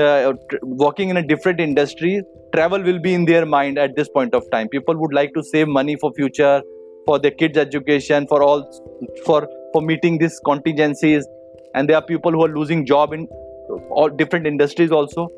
uh, 0.00 0.32
working 0.62 1.10
in 1.10 1.16
a 1.16 1.26
different 1.26 1.60
industry 1.60 2.22
travel 2.54 2.82
will 2.82 2.98
be 2.98 3.14
in 3.14 3.24
their 3.24 3.44
mind 3.44 3.78
at 3.78 3.96
this 3.96 4.08
point 4.08 4.34
of 4.34 4.48
time. 4.50 4.68
People 4.68 4.96
would 4.96 5.12
like 5.12 5.34
to 5.34 5.42
save 5.42 5.68
money 5.68 5.96
for 6.00 6.12
future, 6.12 6.62
for 7.06 7.18
their 7.18 7.30
kids' 7.30 7.58
education, 7.58 8.26
for 8.28 8.42
all, 8.42 8.64
for 9.26 9.46
for 9.72 9.82
meeting 9.82 10.18
these 10.18 10.40
contingencies, 10.44 11.26
and 11.74 11.88
there 11.88 11.96
are 11.96 12.06
people 12.10 12.32
who 12.32 12.44
are 12.44 12.52
losing 12.56 12.86
job 12.86 13.12
in 13.12 13.26
all 13.90 14.08
different 14.08 14.46
industries 14.46 14.92
also. 14.92 15.28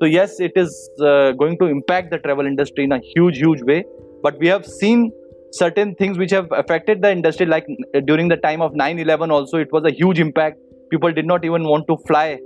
So 0.00 0.06
yes, 0.06 0.40
it 0.40 0.52
is 0.56 0.90
uh, 1.00 1.32
going 1.32 1.58
to 1.58 1.66
impact 1.66 2.10
the 2.10 2.18
travel 2.18 2.46
industry 2.46 2.84
in 2.84 2.92
a 2.92 3.00
huge, 3.14 3.38
huge 3.38 3.62
way. 3.62 3.84
But 4.22 4.38
we 4.38 4.46
have 4.46 4.66
seen 4.66 5.12
certain 5.52 5.94
things 5.96 6.16
which 6.16 6.30
have 6.30 6.48
affected 6.52 7.02
the 7.02 7.10
industry 7.10 7.46
like 7.46 7.66
uh, 7.94 8.00
during 8.00 8.28
the 8.28 8.36
time 8.36 8.62
of 8.62 8.72
9-11 8.72 9.30
also 9.30 9.58
it 9.58 9.72
was 9.72 9.84
a 9.84 9.90
huge 9.90 10.20
impact 10.20 10.60
people 10.90 11.12
did 11.12 11.26
not 11.26 11.44
even 11.44 11.64
want 11.64 11.88
to 11.88 11.96
fly 12.06 12.38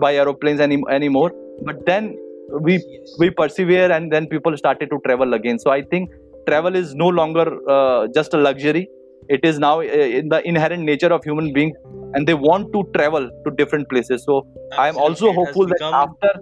by 0.00 0.16
aeroplanes 0.16 0.58
any, 0.58 0.82
anymore 0.90 1.30
but 1.64 1.86
then 1.86 2.16
we 2.48 2.82
we 3.18 3.30
persevere 3.30 3.90
and 3.92 4.12
then 4.12 4.26
people 4.26 4.56
started 4.56 4.90
to 4.90 4.98
travel 5.06 5.34
again. 5.34 5.58
So 5.58 5.70
i 5.70 5.82
think 5.82 6.10
travel 6.46 6.74
is 6.74 6.94
no 6.94 7.08
longer 7.08 7.46
uh, 7.68 8.08
just 8.14 8.34
a 8.34 8.38
luxury. 8.38 8.88
It 9.28 9.44
is 9.44 9.58
now 9.58 9.80
uh, 9.80 10.18
in 10.20 10.28
the 10.28 10.46
inherent 10.46 10.82
nature 10.84 11.12
of 11.12 11.24
human 11.24 11.52
being 11.52 11.74
and 12.14 12.26
they 12.26 12.34
want 12.34 12.72
to 12.72 12.84
travel 12.94 13.28
to 13.44 13.50
different 13.56 13.88
places. 13.88 14.24
So 14.24 14.46
i 14.78 14.88
am 14.88 14.96
also 14.96 15.28
Absolutely, 15.28 15.42
it 15.42 15.46
has 15.46 15.56
hopeful 15.56 15.66
that 15.66 15.82
after 16.04 16.32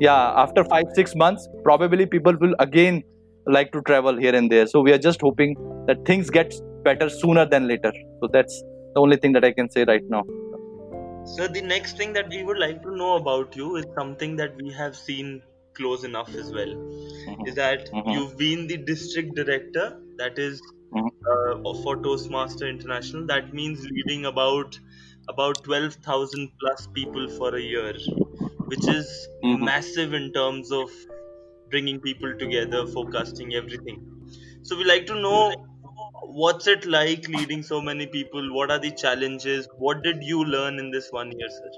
yeah 0.00 0.42
after 0.44 0.64
5 0.64 0.84
6 0.94 1.14
months 1.14 1.48
probably 1.62 2.06
people 2.06 2.36
will 2.40 2.54
again 2.58 3.02
like 3.46 3.72
to 3.72 3.82
travel 3.82 4.16
here 4.16 4.34
and 4.34 4.50
there. 4.50 4.66
So 4.66 4.80
we 4.80 4.92
are 4.92 4.98
just 4.98 5.20
hoping 5.20 5.56
that 5.86 6.04
things 6.04 6.28
get 6.30 6.54
better 6.84 7.08
sooner 7.08 7.46
than 7.46 7.66
later. 7.68 7.92
So 8.20 8.28
that's 8.32 8.62
the 8.94 9.00
only 9.00 9.16
thing 9.16 9.32
that 9.32 9.44
i 9.44 9.52
can 9.52 9.70
say 9.70 9.84
right 9.84 10.02
now 10.08 10.24
So 11.24 11.48
the 11.48 11.62
next 11.62 11.96
thing 11.96 12.12
that 12.14 12.28
we 12.28 12.42
would 12.42 12.58
like 12.58 12.82
to 12.82 12.94
know 12.96 13.16
about 13.16 13.56
you 13.56 13.76
is 13.76 13.86
something 13.98 14.36
that 14.36 14.56
we 14.56 14.70
have 14.72 14.96
seen 14.96 15.42
close 15.74 16.04
enough 16.04 16.34
as 16.34 16.52
well. 16.52 16.72
Is 17.44 17.54
that 17.54 17.88
Mhm. 17.92 18.06
you've 18.06 18.36
been 18.36 18.66
the 18.66 18.76
district 18.76 19.34
director, 19.34 20.00
that 20.18 20.38
is 20.38 20.60
Mhm. 20.92 21.10
uh, 21.30 21.74
for 21.82 22.02
Toastmaster 22.02 22.68
International. 22.68 23.26
That 23.26 23.52
means 23.54 23.86
leading 23.90 24.26
about 24.26 24.78
about 25.28 25.64
twelve 25.64 25.94
thousand 25.94 26.50
plus 26.60 26.86
people 26.94 27.28
for 27.28 27.54
a 27.56 27.60
year, 27.62 27.94
which 28.66 28.88
is 28.88 29.28
Mhm. 29.42 29.70
massive 29.70 30.12
in 30.14 30.32
terms 30.32 30.72
of 30.72 30.90
bringing 31.70 32.00
people 32.00 32.34
together, 32.38 32.86
forecasting 32.86 33.54
everything. 33.54 33.98
So 34.62 34.76
we 34.76 34.84
like 34.84 35.06
to 35.06 35.14
know 35.20 35.69
what's 36.32 36.66
it 36.66 36.86
like 36.86 37.28
leading 37.28 37.62
so 37.62 37.80
many 37.80 38.06
people? 38.06 38.54
What 38.54 38.70
are 38.70 38.78
the 38.78 38.90
challenges? 38.90 39.68
What 39.78 40.02
did 40.02 40.22
you 40.22 40.44
learn 40.44 40.78
in 40.78 40.90
this 40.90 41.08
one 41.10 41.32
year 41.32 41.48
sir? 41.48 41.70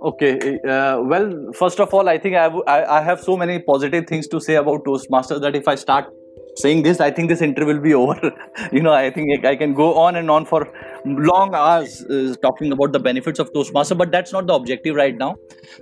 Okay 0.00 0.58
uh, 0.60 1.00
well 1.00 1.52
first 1.52 1.80
of 1.80 1.92
all 1.92 2.08
i 2.08 2.16
think 2.16 2.36
I, 2.36 2.44
w- 2.44 2.62
I, 2.68 2.98
I 2.98 3.02
have 3.02 3.20
so 3.20 3.36
many 3.36 3.58
positive 3.58 4.06
things 4.06 4.28
to 4.28 4.40
say 4.40 4.54
about 4.54 4.84
toastmasters 4.84 5.40
that 5.40 5.56
if 5.56 5.66
i 5.66 5.74
start 5.74 6.12
saying 6.54 6.84
this 6.84 7.00
i 7.00 7.10
think 7.10 7.28
this 7.28 7.42
interview 7.42 7.74
will 7.74 7.80
be 7.80 7.94
over. 8.02 8.32
You 8.70 8.80
know 8.80 8.92
i 8.92 9.10
think 9.10 9.44
i 9.44 9.56
can 9.56 9.74
go 9.74 9.98
on 9.98 10.14
and 10.14 10.30
on 10.30 10.44
for 10.44 10.72
long 11.04 11.52
hours 11.52 12.04
uh, 12.04 12.36
talking 12.40 12.70
about 12.70 12.92
the 12.92 13.00
benefits 13.00 13.40
of 13.40 13.52
toastmaster 13.52 13.96
but 13.96 14.12
that's 14.12 14.32
not 14.32 14.46
the 14.46 14.54
objective 14.54 14.94
right 14.94 15.16
now. 15.16 15.34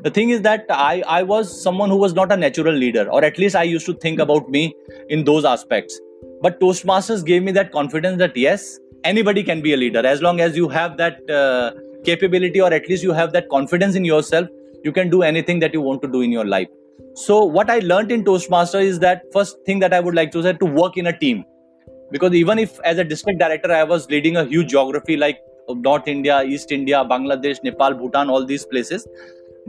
The 0.02 0.11
thing 0.11 0.31
is 0.31 0.40
that 0.43 0.64
i 0.71 1.02
i 1.07 1.23
was 1.23 1.62
someone 1.62 1.90
who 1.90 1.99
was 1.99 2.14
not 2.14 2.33
a 2.33 2.38
natural 2.38 2.75
leader 2.75 3.07
or 3.11 3.23
at 3.23 3.37
least 3.37 3.55
i 3.55 3.64
used 3.64 3.85
to 3.85 3.95
think 3.95 4.19
about 4.19 4.49
me 4.49 4.75
in 5.11 5.25
those 5.25 5.45
aspects 5.45 6.00
but 6.42 6.61
toastmasters 6.61 7.25
gave 7.25 7.42
me 7.42 7.52
that 7.52 7.73
confidence 7.73 8.18
that 8.18 8.37
yes 8.37 8.78
anybody 9.04 9.42
can 9.42 9.61
be 9.61 9.73
a 9.73 9.76
leader. 9.76 10.04
As 10.04 10.20
long 10.23 10.40
as 10.40 10.56
you 10.56 10.68
have 10.68 10.96
that 10.96 11.30
uh, 11.30 11.73
capability 12.04 12.61
or 12.61 12.73
at 12.73 12.88
least 12.88 13.02
you 13.02 13.12
have 13.12 13.32
that 13.32 13.49
confidence 13.49 13.94
in 13.94 14.04
yourself 14.04 14.49
you 14.85 14.92
can 14.92 15.11
do 15.11 15.23
anything 15.23 15.58
that 15.61 15.75
you 15.75 15.80
want 15.80 16.02
to 16.02 16.08
do 16.08 16.20
in 16.20 16.30
your 16.30 16.44
life. 16.44 16.68
So 17.14 17.44
what 17.44 17.70
i 17.70 17.78
learned 17.90 18.12
in 18.12 18.25
toastmaster 18.25 18.80
is 18.80 18.99
that 19.00 19.23
first 19.32 19.58
thing 19.64 19.78
that 19.85 19.94
i 19.99 20.00
would 20.00 20.14
like 20.14 20.32
to 20.32 20.42
say 20.42 20.52
to 20.64 20.66
work 20.66 20.96
in 20.96 21.06
a 21.06 21.18
team. 21.18 21.44
Because 22.11 22.35
even 22.35 22.58
if 22.58 22.78
as 22.80 22.99
a 22.99 23.04
district 23.04 23.40
director 23.40 23.73
i 23.73 23.82
was 23.94 24.08
leading 24.11 24.37
a 24.37 24.44
huge 24.44 24.68
geography 24.75 25.16
like 25.16 25.40
north 25.87 26.06
india 26.12 26.42
east 26.56 26.70
india 26.76 26.99
bangladesh 27.12 27.62
nepal 27.68 27.94
bhutan 28.02 28.30
all 28.30 28.46
these 28.52 28.64
places. 28.64 29.08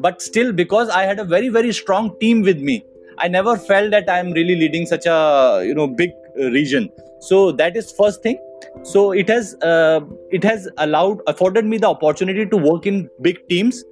But 0.05 0.21
still 0.21 0.53
because 0.53 0.89
i 0.89 1.03
had 1.03 1.19
a 1.19 1.23
very 1.23 1.49
very 1.49 1.73
strong 1.73 2.11
team 2.19 2.43
with 2.43 2.59
me 2.69 2.83
i 3.25 3.27
never 3.27 3.57
felt 3.69 3.91
that 3.91 4.09
i 4.15 4.19
am 4.23 4.31
really 4.31 4.55
leading 4.55 4.85
such 4.85 5.07
a 5.13 5.63
you 5.67 5.73
know 5.79 5.87
big 6.01 6.11
region. 6.37 6.89
So 7.19 7.51
that 7.53 7.75
is 7.75 7.91
first 7.91 8.21
thing. 8.23 8.39
So 8.83 9.11
it 9.11 9.27
has 9.29 9.55
uh, 9.61 10.01
it 10.31 10.43
has 10.43 10.69
allowed 10.77 11.21
afforded 11.27 11.65
me 11.65 11.77
the 11.77 11.87
opportunity 11.87 12.45
to 12.45 12.57
work 12.57 12.85
in 12.85 13.09
big 13.21 13.47
teams. 13.47 13.83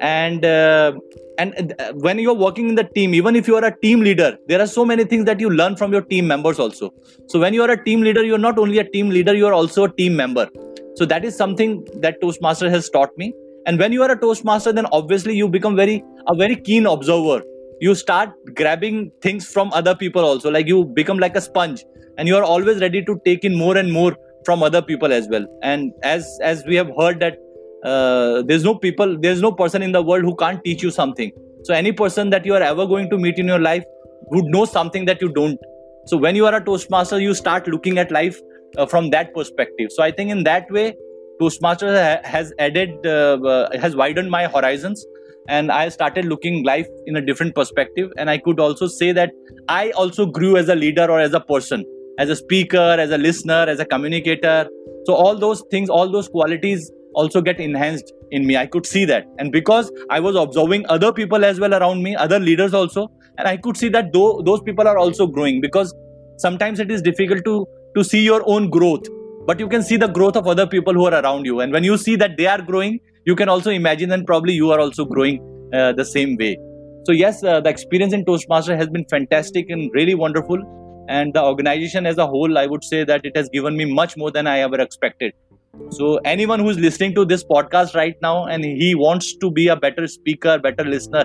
And 0.00 0.44
uh, 0.44 0.92
and 1.38 1.74
uh, 1.78 1.92
when 1.94 2.18
you're 2.18 2.34
working 2.34 2.68
in 2.68 2.74
the 2.74 2.84
team 2.84 3.14
even 3.14 3.34
if 3.36 3.48
you 3.48 3.56
are 3.56 3.64
a 3.64 3.76
team 3.80 4.00
leader 4.00 4.36
there 4.46 4.60
are 4.60 4.66
so 4.66 4.84
many 4.84 5.04
things 5.04 5.24
that 5.24 5.40
you 5.40 5.50
learn 5.50 5.76
from 5.76 5.92
your 5.92 6.02
team 6.02 6.26
members 6.26 6.58
also. 6.58 6.92
So 7.28 7.40
when 7.40 7.54
you 7.54 7.62
are 7.62 7.70
a 7.70 7.84
team 7.84 8.02
leader 8.02 8.22
you're 8.22 8.38
not 8.38 8.58
only 8.58 8.78
a 8.78 8.84
team 8.84 9.10
leader 9.10 9.34
you 9.34 9.46
are 9.46 9.52
also 9.52 9.84
a 9.84 9.92
team 9.92 10.14
member. 10.14 10.48
So 10.94 11.04
that 11.06 11.24
is 11.24 11.36
something 11.36 11.84
that 12.00 12.20
toastmaster 12.20 12.70
has 12.70 12.90
taught 12.90 13.16
me. 13.16 13.32
And 13.66 13.78
when 13.78 13.92
you 13.92 14.02
are 14.02 14.10
a 14.10 14.20
toastmaster 14.20 14.72
then 14.72 14.86
obviously 14.92 15.34
you 15.34 15.48
become 15.48 15.74
very 15.74 16.04
a 16.28 16.34
very 16.34 16.56
keen 16.56 16.86
observer. 16.86 17.42
You 17.80 17.94
start 17.94 18.30
grabbing 18.54 19.10
things 19.20 19.46
from 19.46 19.72
other 19.72 19.94
people 19.94 20.24
also. 20.24 20.50
Like 20.50 20.68
you 20.68 20.84
become 20.84 21.18
like 21.18 21.34
a 21.34 21.40
sponge 21.40 21.84
and 22.18 22.28
you 22.28 22.36
are 22.36 22.44
always 22.44 22.80
ready 22.80 23.04
to 23.04 23.20
take 23.24 23.44
in 23.44 23.54
more 23.54 23.76
and 23.76 23.92
more 23.92 24.16
from 24.44 24.62
other 24.62 24.82
people 24.82 25.12
as 25.12 25.28
well. 25.28 25.46
And 25.62 25.92
as 26.02 26.38
as 26.42 26.64
we 26.66 26.76
have 26.76 26.90
heard 26.98 27.20
that 27.20 27.38
uh, 27.84 28.42
there's 28.42 28.64
no 28.64 28.74
people 28.74 29.18
there's 29.20 29.40
no 29.40 29.52
person 29.52 29.82
in 29.82 29.92
the 29.92 30.02
world 30.02 30.24
who 30.24 30.34
can't 30.36 30.62
teach 30.64 30.82
you 30.82 30.90
something. 30.90 31.32
So 31.64 31.74
any 31.74 31.92
person 31.92 32.30
that 32.30 32.44
you 32.44 32.54
are 32.54 32.62
ever 32.62 32.86
going 32.86 33.10
to 33.10 33.18
meet 33.18 33.38
in 33.38 33.46
your 33.46 33.58
life 33.58 33.84
would 34.30 34.46
know 34.46 34.64
something 34.64 35.04
that 35.06 35.20
you 35.20 35.28
don't. 35.28 35.58
So 36.06 36.16
when 36.16 36.34
you 36.34 36.46
are 36.46 36.54
a 36.54 36.64
toastmaster 36.64 37.20
you 37.20 37.34
start 37.34 37.68
looking 37.68 37.98
at 37.98 38.10
life 38.10 38.40
uh, 38.76 38.86
from 38.86 39.10
that 39.10 39.34
perspective. 39.34 39.90
So 39.92 40.02
i 40.02 40.10
think 40.10 40.30
in 40.30 40.44
that 40.44 40.70
way 40.70 40.94
toastmaster 41.40 41.92
ha- 41.96 42.28
has 42.28 42.52
added 42.58 43.06
uh, 43.06 43.38
uh, 43.54 43.78
has 43.78 43.96
widened 43.96 44.30
my 44.30 44.46
horizons. 44.46 45.04
And 45.48 45.72
i 45.72 45.88
started 45.88 46.26
looking 46.26 46.64
life 46.64 46.86
in 47.06 47.16
a 47.16 47.20
different 47.20 47.54
perspective. 47.54 48.12
And 48.16 48.30
i 48.30 48.38
could 48.38 48.60
also 48.60 48.86
say 48.86 49.12
that 49.12 49.32
i 49.68 49.90
also 49.90 50.26
grew 50.26 50.56
as 50.56 50.68
a 50.68 50.74
leader 50.74 51.10
or 51.10 51.18
as 51.20 51.34
a 51.34 51.40
person 51.40 51.84
as 52.18 52.28
a 52.28 52.36
speaker 52.36 52.96
as 52.98 53.10
a 53.10 53.18
listener 53.18 53.64
as 53.68 53.80
a 53.80 53.84
communicator. 53.84 54.68
So 55.06 55.14
all 55.14 55.36
those 55.36 55.62
things 55.70 55.88
all 55.88 56.10
those 56.10 56.28
qualities 56.28 56.90
also 57.14 57.40
get 57.40 57.60
enhanced 57.60 58.12
in 58.30 58.46
me. 58.46 58.56
I 58.56 58.66
could 58.66 58.86
see 58.86 59.04
that. 59.06 59.26
And 59.38 59.52
because 59.52 59.90
i 60.10 60.20
was 60.20 60.36
observing 60.36 60.86
other 60.88 61.12
people 61.12 61.44
as 61.44 61.60
well 61.60 61.74
around 61.74 62.02
me 62.02 62.14
other 62.16 62.38
leaders 62.38 62.74
also 62.74 63.10
and 63.38 63.48
i 63.48 63.56
could 63.56 63.76
see 63.76 63.88
that 63.88 64.12
though 64.12 64.42
those 64.42 64.62
people 64.62 64.88
are 64.88 64.98
also 64.98 65.26
growing. 65.26 65.60
Because 65.60 65.94
sometimes 66.38 66.80
it 66.80 66.90
is 66.90 67.02
difficult 67.02 67.44
to 67.44 67.66
to 67.96 68.04
see 68.04 68.22
your 68.22 68.42
own 68.46 68.70
growth 68.70 69.08
but 69.46 69.58
you 69.58 69.68
can 69.68 69.82
see 69.82 69.96
the 69.96 70.06
growth 70.06 70.36
of 70.36 70.46
other 70.46 70.66
people 70.66 70.94
who 70.94 71.04
are 71.06 71.14
around 71.20 71.44
you. 71.46 71.60
And 71.60 71.72
when 71.72 71.84
you 71.84 71.96
see 71.96 72.14
that 72.16 72.36
they 72.36 72.46
are 72.46 72.60
growing 72.62 73.00
you 73.24 73.36
can 73.36 73.48
also 73.48 73.70
imagine 73.70 74.08
that 74.10 74.26
probably 74.26 74.52
you 74.52 74.70
are 74.72 74.80
also 74.80 75.04
growing 75.04 75.40
uh, 75.72 75.92
the 75.92 76.04
same 76.04 76.36
way. 76.36 76.58
So 77.04 77.12
yes 77.12 77.42
uh, 77.42 77.60
the 77.60 77.70
experience 77.70 78.12
in 78.12 78.24
toastmaster 78.24 78.76
has 78.76 78.88
been 78.88 79.04
fantastic 79.06 79.70
and 79.70 79.90
really 79.94 80.14
wonderful 80.14 80.62
and 81.18 81.34
the 81.34 81.42
organization 81.52 82.06
as 82.10 82.18
a 82.24 82.26
whole 82.34 82.58
i 82.62 82.66
would 82.72 82.84
say 82.90 83.00
that 83.10 83.24
it 83.30 83.36
has 83.40 83.48
given 83.56 83.76
me 83.80 83.86
much 84.00 84.16
more 84.22 84.30
than 84.36 84.46
i 84.46 84.58
ever 84.66 84.80
expected. 84.80 85.32
So 85.96 86.06
anyone 86.24 86.60
who's 86.60 86.78
listening 86.78 87.14
to 87.16 87.24
this 87.30 87.44
podcast 87.44 87.94
right 87.94 88.14
now 88.22 88.46
and 88.46 88.64
he 88.64 88.94
wants 88.94 89.36
to 89.42 89.50
be 89.58 89.68
a 89.68 89.76
better 89.76 90.06
speaker 90.06 90.58
better 90.66 90.84
listener 90.84 91.24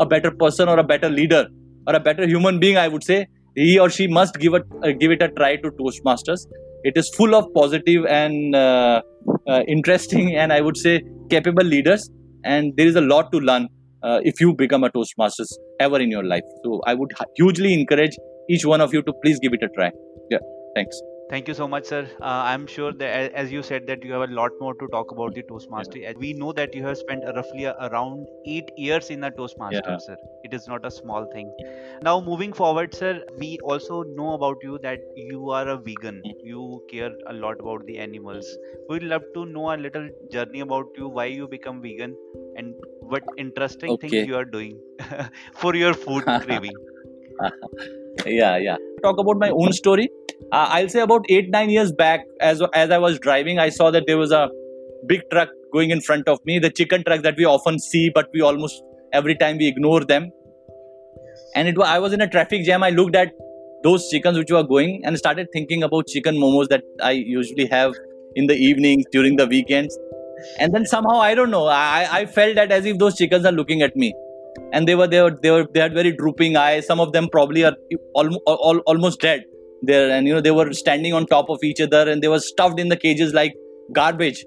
a 0.00 0.06
better 0.06 0.30
person 0.42 0.68
or 0.68 0.78
a 0.78 0.84
better 0.84 1.10
leader 1.10 1.46
or 1.88 1.94
a 1.94 2.00
better 2.08 2.26
human 2.26 2.60
being 2.64 2.76
i 2.76 2.88
would 2.88 3.04
say 3.04 3.18
he 3.54 3.78
or 3.78 3.88
she 3.96 4.06
must 4.18 4.38
give 4.44 4.54
it 4.54 4.64
uh, 4.84 4.92
give 5.00 5.10
it 5.16 5.22
a 5.22 5.28
try 5.38 5.56
to 5.56 5.70
toastmasters. 5.80 6.46
It 6.82 6.96
is 6.96 7.10
full 7.16 7.34
of 7.34 7.46
positive 7.54 8.04
and 8.06 8.54
uh, 8.54 9.02
uh, 9.48 9.62
interesting 9.68 10.34
and 10.36 10.52
i 10.52 10.60
would 10.60 10.76
say 10.76 11.00
capable 11.30 11.64
leaders. 11.64 12.08
And 12.44 12.72
there 12.76 12.86
is 12.86 12.96
a 12.96 13.00
lot 13.00 13.32
to 13.32 13.38
learn 13.38 13.68
uh, 14.02 14.20
if 14.22 14.40
you 14.40 14.54
become 14.54 14.84
a 14.84 14.90
toastmasters 14.90 15.50
ever 15.80 15.98
in 16.00 16.10
your 16.10 16.24
life. 16.24 16.42
So 16.64 16.80
i 16.86 16.94
would 16.94 17.12
hugely 17.36 17.72
encourage 17.74 18.16
each 18.48 18.64
one 18.64 18.80
of 18.80 18.92
you 18.94 19.02
to 19.02 19.12
please 19.22 19.38
give 19.40 19.52
it 19.54 19.62
a 19.62 19.68
try 19.78 19.90
yeah 20.30 20.38
thanks 20.74 21.00
Thank 21.30 21.48
you 21.48 21.54
so 21.54 21.66
much, 21.66 21.86
sir. 21.86 22.02
Uh, 22.20 22.42
I'm 22.52 22.66
sure 22.66 22.92
that, 22.92 23.32
as 23.32 23.50
you 23.50 23.62
said, 23.62 23.86
that 23.86 24.04
you 24.04 24.12
have 24.12 24.28
a 24.28 24.32
lot 24.32 24.52
more 24.60 24.74
to 24.74 24.86
talk 24.88 25.10
about 25.10 25.34
the 25.34 25.42
Toastmaster. 25.42 26.00
And 26.04 26.18
We 26.18 26.34
know 26.34 26.52
that 26.52 26.74
you 26.74 26.84
have 26.86 26.98
spent 26.98 27.24
roughly 27.34 27.64
around 27.64 28.28
eight 28.46 28.70
years 28.76 29.08
in 29.10 29.20
the 29.20 29.30
Toastmaster, 29.30 29.80
Yeah. 29.90 29.98
sir. 29.98 30.16
It 30.44 30.52
is 30.52 30.68
not 30.68 30.84
a 30.84 30.90
small 30.90 31.24
thing. 31.32 31.50
Now, 32.02 32.20
moving 32.20 32.52
forward, 32.52 32.94
sir, 32.94 33.24
we 33.38 33.58
also 33.62 34.02
know 34.02 34.34
about 34.34 34.58
you 34.62 34.78
that 34.80 35.00
you 35.16 35.50
are 35.50 35.66
a 35.68 35.78
vegan. 35.78 36.22
You 36.42 36.82
care 36.90 37.12
a 37.26 37.32
lot 37.32 37.58
about 37.60 37.86
the 37.86 37.98
animals. 37.98 38.56
We'd 38.88 39.02
love 39.02 39.24
to 39.34 39.46
know 39.46 39.74
a 39.74 39.78
little 39.88 40.08
journey 40.30 40.60
about 40.60 40.88
you, 40.98 41.08
why 41.08 41.26
you 41.26 41.48
become 41.48 41.80
vegan, 41.80 42.16
and 42.56 42.74
what 43.00 43.24
interesting 43.38 43.96
Okay. 43.96 43.98
things 43.98 44.26
you 44.26 44.36
are 44.36 44.44
doing 44.44 44.80
for 45.54 45.74
your 45.74 45.94
food 45.94 46.24
craving. 46.40 46.76
yeah 48.26 48.56
yeah 48.56 48.76
talk 49.02 49.18
about 49.18 49.38
my 49.38 49.50
own 49.50 49.72
story 49.72 50.08
uh, 50.52 50.68
I'll 50.70 50.88
say 50.88 51.00
about 51.00 51.24
eight 51.28 51.50
nine 51.50 51.70
years 51.70 51.92
back, 51.92 52.26
as 52.40 52.62
as 52.74 52.90
I 52.90 52.98
was 52.98 53.18
driving, 53.18 53.58
I 53.58 53.68
saw 53.68 53.90
that 53.90 54.04
there 54.06 54.18
was 54.18 54.32
a 54.32 54.50
big 55.06 55.22
truck 55.30 55.48
going 55.72 55.90
in 55.90 56.00
front 56.00 56.28
of 56.28 56.38
me. 56.44 56.58
The 56.58 56.70
chicken 56.70 57.04
truck 57.04 57.22
that 57.22 57.36
we 57.36 57.44
often 57.44 57.78
see, 57.78 58.10
but 58.10 58.28
we 58.32 58.40
almost 58.40 58.82
every 59.12 59.36
time 59.36 59.58
we 59.58 59.68
ignore 59.68 60.04
them. 60.04 60.30
And 61.54 61.68
it 61.68 61.78
was 61.78 61.88
I 61.88 61.98
was 61.98 62.12
in 62.12 62.20
a 62.20 62.28
traffic 62.28 62.64
jam. 62.64 62.82
I 62.82 62.90
looked 62.90 63.16
at 63.16 63.32
those 63.82 64.08
chickens 64.10 64.38
which 64.38 64.50
were 64.50 64.62
going 64.62 65.02
and 65.04 65.18
started 65.18 65.48
thinking 65.52 65.82
about 65.82 66.06
chicken 66.06 66.36
momos 66.36 66.68
that 66.68 66.82
I 67.02 67.12
usually 67.12 67.66
have 67.66 67.94
in 68.34 68.46
the 68.46 68.54
evenings 68.54 69.04
during 69.12 69.36
the 69.36 69.46
weekends. 69.46 69.98
And 70.58 70.74
then 70.74 70.84
somehow 70.84 71.18
I 71.20 71.34
don't 71.34 71.50
know. 71.50 71.66
I 71.66 72.06
I 72.20 72.26
felt 72.26 72.54
that 72.56 72.70
as 72.70 72.84
if 72.84 72.98
those 72.98 73.16
chickens 73.16 73.44
are 73.44 73.52
looking 73.52 73.82
at 73.82 73.96
me 73.96 74.14
and 74.72 74.88
they 74.88 74.94
were 74.94 75.06
they 75.06 75.20
were 75.22 75.36
they 75.42 75.50
were 75.50 75.66
they 75.72 75.80
had 75.80 75.94
very 75.94 76.12
drooping 76.12 76.56
eyes. 76.56 76.86
Some 76.86 77.00
of 77.00 77.12
them 77.12 77.28
probably 77.28 77.64
are 77.64 77.76
almost 78.14 78.40
almost 78.86 79.20
dead 79.20 79.44
there. 79.82 80.10
And 80.10 80.26
you 80.26 80.34
know 80.34 80.40
they 80.40 80.50
were 80.50 80.72
standing 80.72 81.12
on 81.12 81.26
top 81.26 81.50
of 81.50 81.62
each 81.62 81.80
other 81.80 82.08
and 82.10 82.22
they 82.22 82.28
were 82.28 82.40
stuffed 82.40 82.80
in 82.80 82.88
the 82.88 82.96
cages 82.96 83.32
like 83.32 83.54
garbage. 83.92 84.44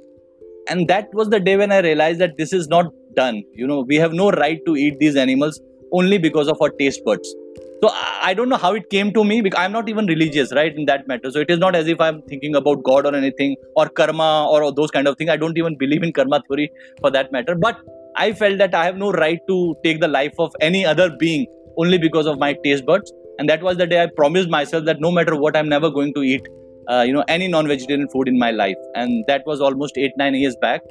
And 0.70 0.88
that 0.90 1.08
was 1.14 1.30
the 1.30 1.40
day 1.40 1.56
when 1.56 1.72
i 1.72 1.80
realized 1.80 2.20
that 2.20 2.38
this 2.38 2.54
is 2.54 2.68
not 2.68 2.94
done. 3.16 3.44
You 3.54 3.68
know 3.68 3.82
we 3.82 3.96
have 3.96 4.14
no 4.14 4.32
right 4.32 4.60
to 4.66 4.76
eat 4.76 5.00
these 5.00 5.16
animals 5.16 5.60
only 5.92 6.18
because 6.18 6.48
of 6.48 6.62
our 6.62 6.70
taste 6.70 7.04
buds. 7.06 7.36
So 7.82 7.90
i 8.24 8.34
don't 8.34 8.50
know 8.50 8.58
how 8.58 8.74
it 8.74 8.90
came 8.90 9.14
to 9.14 9.24
me. 9.24 9.42
Because 9.42 9.60
i'm 9.60 9.72
not 9.72 9.90
even 9.90 10.08
religious 10.08 10.54
right 10.54 10.76
in 10.76 10.86
that 10.86 11.08
matter. 11.08 11.32
So 11.32 11.40
it 11.40 11.50
is 11.50 11.60
not 11.60 11.76
as 11.76 11.88
if 11.88 12.02
i'm 12.02 12.22
thinking 12.24 12.56
about 12.56 12.84
god 12.84 13.06
or 13.06 13.16
anything 13.16 13.56
or 13.76 13.88
karma 13.90 14.48
or 14.50 14.72
those 14.72 14.92
kind 14.92 15.08
of 15.08 15.18
things 15.18 15.30
i 15.30 15.38
don't 15.38 15.58
even 15.58 15.78
believe 15.78 16.04
in 16.04 16.12
karma 16.12 16.42
theory 16.48 16.72
for 17.02 17.12
that 17.12 17.32
matter. 17.32 17.56
But 17.56 17.78
i 18.18 18.32
felt 18.34 18.58
that 18.58 18.76
i 18.76 18.84
have 18.86 18.98
no 18.98 19.12
right 19.12 19.40
to 19.48 19.76
take 19.84 20.00
the 20.02 20.08
life 20.08 20.34
of 20.40 20.52
any 20.62 20.86
other 20.86 21.10
being 21.24 21.46
only 21.78 21.98
because 21.98 22.26
of 22.26 22.40
my 22.40 22.54
taste 22.64 22.86
buds. 22.86 23.14
And 23.40 23.48
that 23.50 23.62
was 23.62 23.78
the 23.78 23.86
day 23.86 24.02
i 24.04 24.08
promised 24.16 24.50
myself 24.50 24.86
that 24.86 25.00
no 25.00 25.12
matter 25.12 25.36
what 25.36 25.56
i'm 25.56 25.70
never 25.70 25.90
going 25.90 26.14
to 26.16 26.24
eat 26.24 26.48
uh, 26.90 27.04
you 27.06 27.14
know 27.14 27.24
any 27.28 27.48
non-vegetarian 27.48 28.08
food 28.10 28.28
in 28.28 28.40
my 28.40 28.52
life. 28.52 28.78
And 28.96 29.24
that 29.28 29.44
was 29.46 29.62
almost 29.62 29.98
8 29.98 30.12
9 30.18 30.36
years 30.36 30.56
back. 30.62 30.82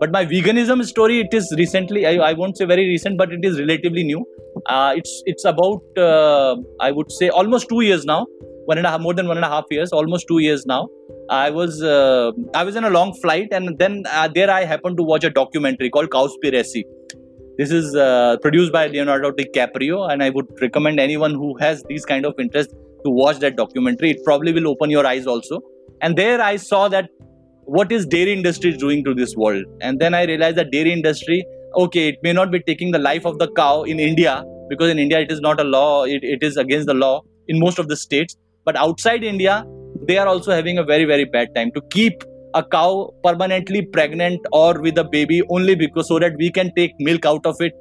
But 0.00 0.12
my 0.12 0.26
veganism 0.26 0.84
story 0.84 1.20
it 1.20 1.32
is 1.32 1.54
recently 1.56 2.06
i, 2.06 2.14
I 2.30 2.32
won't 2.34 2.58
say 2.58 2.66
very 2.66 2.86
recent 2.86 3.16
but 3.16 3.32
it 3.32 3.44
is 3.44 3.58
relatively 3.58 4.04
new. 4.04 4.26
Uh, 4.66 4.92
it's 4.96 5.22
it's 5.24 5.44
about 5.44 5.82
uh, 5.96 6.56
i 6.80 6.90
would 6.90 7.10
say 7.12 7.28
almost 7.30 7.68
two 7.68 7.80
years 7.80 8.04
now 8.04 8.26
one 8.66 8.78
and 8.78 8.86
a 8.86 8.90
half 8.90 9.00
more 9.00 9.14
than 9.14 9.28
one 9.28 9.38
and 9.38 9.44
a 9.44 9.48
half 9.48 9.64
years 9.70 9.92
almost 9.92 10.26
two 10.28 10.38
years 10.38 10.66
now. 10.66 10.88
I 11.30 11.50
was 11.50 11.82
uh, 11.82 12.32
i 12.54 12.62
was 12.64 12.76
in 12.76 12.84
a 12.84 12.90
long 12.90 13.12
flight 13.22 13.48
and 13.52 13.78
then 13.78 14.04
uh, 14.10 14.28
there 14.28 14.50
i 14.50 14.64
happened 14.64 14.96
to 14.98 15.02
watch 15.02 15.24
a 15.24 15.30
documentary 15.30 15.90
called 15.90 16.10
cowspiracy. 16.10 16.84
This 17.58 17.70
is 17.70 17.96
uh, 17.96 18.36
produced 18.42 18.72
by 18.72 18.86
leonardo 18.86 19.30
dicaprio 19.30 20.00
and 20.10 20.22
i 20.22 20.30
would 20.30 20.46
recommend 20.60 21.00
anyone 21.00 21.34
who 21.34 21.56
has 21.58 21.82
these 21.88 22.04
kind 22.04 22.26
of 22.26 22.44
interest 22.46 22.70
to 23.04 23.10
watch 23.10 23.38
that 23.40 23.56
documentary. 23.56 24.10
It 24.10 24.24
probably 24.24 24.52
will 24.52 24.68
open 24.68 24.90
your 24.90 25.06
eyes 25.06 25.26
also. 25.26 25.60
And 26.02 26.16
there 26.16 26.40
i 26.40 26.56
saw 26.56 26.88
that 26.88 27.10
what 27.64 27.90
is 27.90 28.06
dairy 28.06 28.32
industry 28.32 28.72
doing 28.86 29.04
to 29.04 29.14
this 29.14 29.36
world? 29.36 29.64
And 29.80 30.00
then 30.00 30.14
i 30.14 30.24
realized 30.24 30.56
that 30.56 30.70
dairy 30.70 30.92
industry 30.92 31.44
okay 31.84 32.08
it 32.08 32.18
may 32.22 32.32
not 32.32 32.50
be 32.50 32.60
taking 32.60 32.90
the 32.90 32.98
life 32.98 33.24
of 33.30 33.38
the 33.38 33.48
cow 33.52 33.82
in 33.82 34.00
india 34.00 34.34
because 34.68 34.90
in 34.90 34.98
india 34.98 35.18
it 35.24 35.30
is 35.34 35.40
not 35.40 35.60
a 35.60 35.64
law 35.64 36.04
it, 36.04 36.22
it 36.22 36.42
is 36.42 36.56
against 36.56 36.86
the 36.86 36.94
law 36.94 37.20
in 37.48 37.58
most 37.58 37.78
of 37.78 37.88
the 37.88 37.96
states 37.96 38.36
but 38.66 38.76
outside 38.76 39.24
india 39.24 39.64
they 40.08 40.18
are 40.18 40.28
also 40.28 40.52
having 40.52 40.78
a 40.78 40.84
very 40.84 41.04
very 41.04 41.24
bad 41.24 41.54
time 41.54 41.70
to 41.76 41.82
keep 41.96 42.24
a 42.54 42.62
cow 42.64 43.12
permanently 43.22 43.82
pregnant 43.82 44.40
or 44.52 44.80
with 44.80 44.98
a 44.98 45.04
baby 45.04 45.42
only 45.50 45.74
because 45.74 46.08
so 46.08 46.18
that 46.18 46.36
we 46.38 46.50
can 46.50 46.72
take 46.74 46.92
milk 46.98 47.26
out 47.26 47.44
of 47.44 47.56
it 47.60 47.72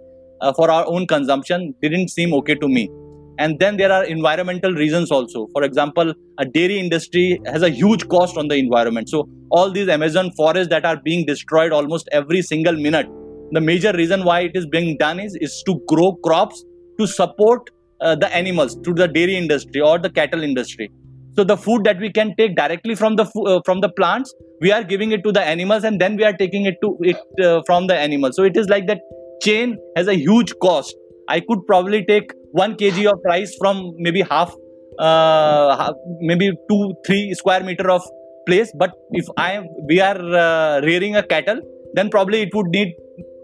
uh, 0.41 0.51
for 0.53 0.69
our 0.69 0.85
own 0.87 1.07
consumption 1.07 1.73
didn't 1.81 2.09
seem 2.09 2.33
okay 2.33 2.55
to 2.55 2.67
me. 2.67 2.89
And 3.37 3.59
then 3.59 3.77
there 3.77 3.91
are 3.91 4.03
environmental 4.05 4.73
reasons 4.73 5.11
also. 5.11 5.47
For 5.53 5.63
example 5.63 6.13
a 6.39 6.45
dairy 6.45 6.79
industry 6.79 7.39
has 7.45 7.61
a 7.63 7.69
huge 7.69 8.07
cost 8.07 8.37
on 8.37 8.47
the 8.47 8.55
environment. 8.55 9.09
So 9.09 9.27
all 9.49 9.71
these 9.71 9.87
amazon 9.87 10.31
forests 10.35 10.69
that 10.69 10.85
are 10.85 10.97
being 11.03 11.25
destroyed 11.25 11.71
almost 11.71 12.09
every 12.11 12.41
single 12.41 12.73
minute 12.73 13.07
the 13.51 13.61
major 13.61 13.91
reason 13.93 14.23
why 14.23 14.39
it 14.41 14.55
is 14.55 14.65
being 14.65 14.97
done 14.97 15.19
is 15.19 15.37
is 15.39 15.61
to 15.67 15.79
grow 15.87 16.13
crops 16.27 16.63
to 16.99 17.05
support 17.05 17.69
uh, 18.01 18.15
the 18.15 18.33
animals 18.35 18.75
to 18.83 18.93
the 18.93 19.07
dairy 19.07 19.35
industry 19.35 19.81
or 19.81 19.97
the 19.99 20.09
cattle 20.09 20.43
industry 20.43 20.91
so 21.37 21.43
the 21.43 21.57
food 21.57 21.83
that 21.83 21.99
we 21.99 22.11
can 22.11 22.33
take 22.37 22.55
directly 22.55 22.95
from 22.95 23.15
the 23.15 23.25
uh, 23.45 23.59
from 23.65 23.81
the 23.81 23.89
plants 23.89 24.33
we 24.61 24.71
are 24.71 24.83
giving 24.83 25.11
it 25.11 25.23
to 25.23 25.31
the 25.31 25.41
animals 25.41 25.83
and 25.83 25.99
then 25.99 26.15
we 26.15 26.23
are 26.23 26.33
taking 26.33 26.65
it 26.65 26.75
to 26.81 26.97
it 27.01 27.17
uh, 27.43 27.61
from 27.65 27.87
the 27.87 27.95
animals 27.95 28.35
so 28.35 28.43
it 28.43 28.57
is 28.57 28.69
like 28.69 28.87
that 28.87 29.01
chain 29.41 29.77
has 29.97 30.07
a 30.07 30.15
huge 30.15 30.53
cost 30.61 30.95
I 31.27 31.39
could 31.39 31.65
probably 31.65 32.05
take 32.05 32.31
one 32.51 32.75
kg 32.75 33.05
of 33.11 33.19
rice 33.25 33.55
from 33.59 33.91
maybe 33.97 34.21
half, 34.21 34.53
uh, 34.99 35.93
maybe 36.19 36.51
two, 36.69 36.93
three 37.05 37.33
square 37.33 37.63
meter 37.63 37.89
of 37.89 38.03
place. 38.45 38.71
But 38.77 38.91
if 39.11 39.25
I 39.37 39.61
we 39.87 39.99
are 39.99 40.17
uh, 40.17 40.81
rearing 40.81 41.15
a 41.15 41.23
cattle, 41.23 41.59
then 41.93 42.09
probably 42.09 42.41
it 42.43 42.53
would 42.53 42.67
need, 42.67 42.93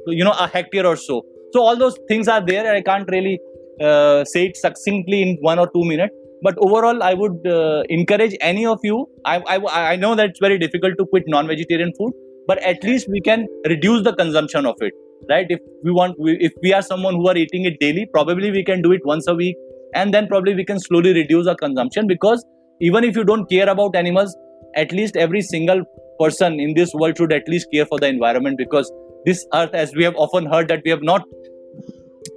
you 0.07 0.23
know, 0.23 0.35
a 0.39 0.47
hectare 0.47 0.85
or 0.85 0.95
so. 0.95 1.23
So 1.53 1.61
all 1.61 1.75
those 1.75 1.97
things 2.07 2.27
are 2.27 2.45
there. 2.45 2.71
I 2.73 2.81
can't 2.81 3.09
really 3.09 3.39
uh, 3.81 4.23
say 4.25 4.45
it 4.47 4.57
succinctly 4.57 5.21
in 5.21 5.37
one 5.41 5.59
or 5.59 5.69
two 5.75 5.83
minutes. 5.83 6.15
But 6.43 6.55
overall, 6.57 7.03
I 7.03 7.13
would 7.13 7.45
uh, 7.45 7.83
encourage 7.89 8.35
any 8.41 8.65
of 8.65 8.79
you. 8.83 9.07
I, 9.25 9.37
I 9.47 9.57
I 9.93 9.95
know 9.95 10.15
that 10.15 10.29
it's 10.29 10.39
very 10.39 10.57
difficult 10.57 10.97
to 10.97 11.05
quit 11.05 11.23
non-vegetarian 11.27 11.93
food, 11.97 12.13
but 12.47 12.61
at 12.63 12.83
least 12.83 13.07
we 13.09 13.21
can 13.21 13.47
reduce 13.67 14.03
the 14.03 14.13
consumption 14.13 14.65
of 14.65 14.75
it 14.81 14.93
right 15.29 15.47
if 15.49 15.59
we 15.83 15.91
want 15.91 16.15
if 16.19 16.53
we 16.63 16.73
are 16.73 16.81
someone 16.81 17.15
who 17.15 17.27
are 17.27 17.37
eating 17.37 17.65
it 17.65 17.79
daily 17.79 18.07
probably 18.13 18.51
we 18.51 18.63
can 18.63 18.81
do 18.81 18.91
it 18.91 19.01
once 19.05 19.27
a 19.27 19.35
week 19.35 19.55
and 19.93 20.13
then 20.13 20.27
probably 20.27 20.55
we 20.55 20.65
can 20.65 20.79
slowly 20.79 21.13
reduce 21.13 21.47
our 21.47 21.55
consumption 21.55 22.07
because 22.07 22.43
even 22.79 23.03
if 23.03 23.15
you 23.15 23.23
don't 23.23 23.49
care 23.49 23.69
about 23.69 23.95
animals 23.95 24.35
at 24.75 24.91
least 24.91 25.15
every 25.15 25.41
single 25.41 25.83
person 26.19 26.59
in 26.59 26.73
this 26.73 26.93
world 26.93 27.17
should 27.17 27.33
at 27.33 27.47
least 27.47 27.67
care 27.73 27.85
for 27.85 27.99
the 27.99 28.07
environment 28.07 28.57
because 28.57 28.91
this 29.25 29.45
earth 29.53 29.73
as 29.73 29.93
we 29.95 30.03
have 30.03 30.15
often 30.15 30.45
heard 30.45 30.67
that 30.67 30.81
we 30.85 30.91
have 30.91 31.03
not 31.03 31.23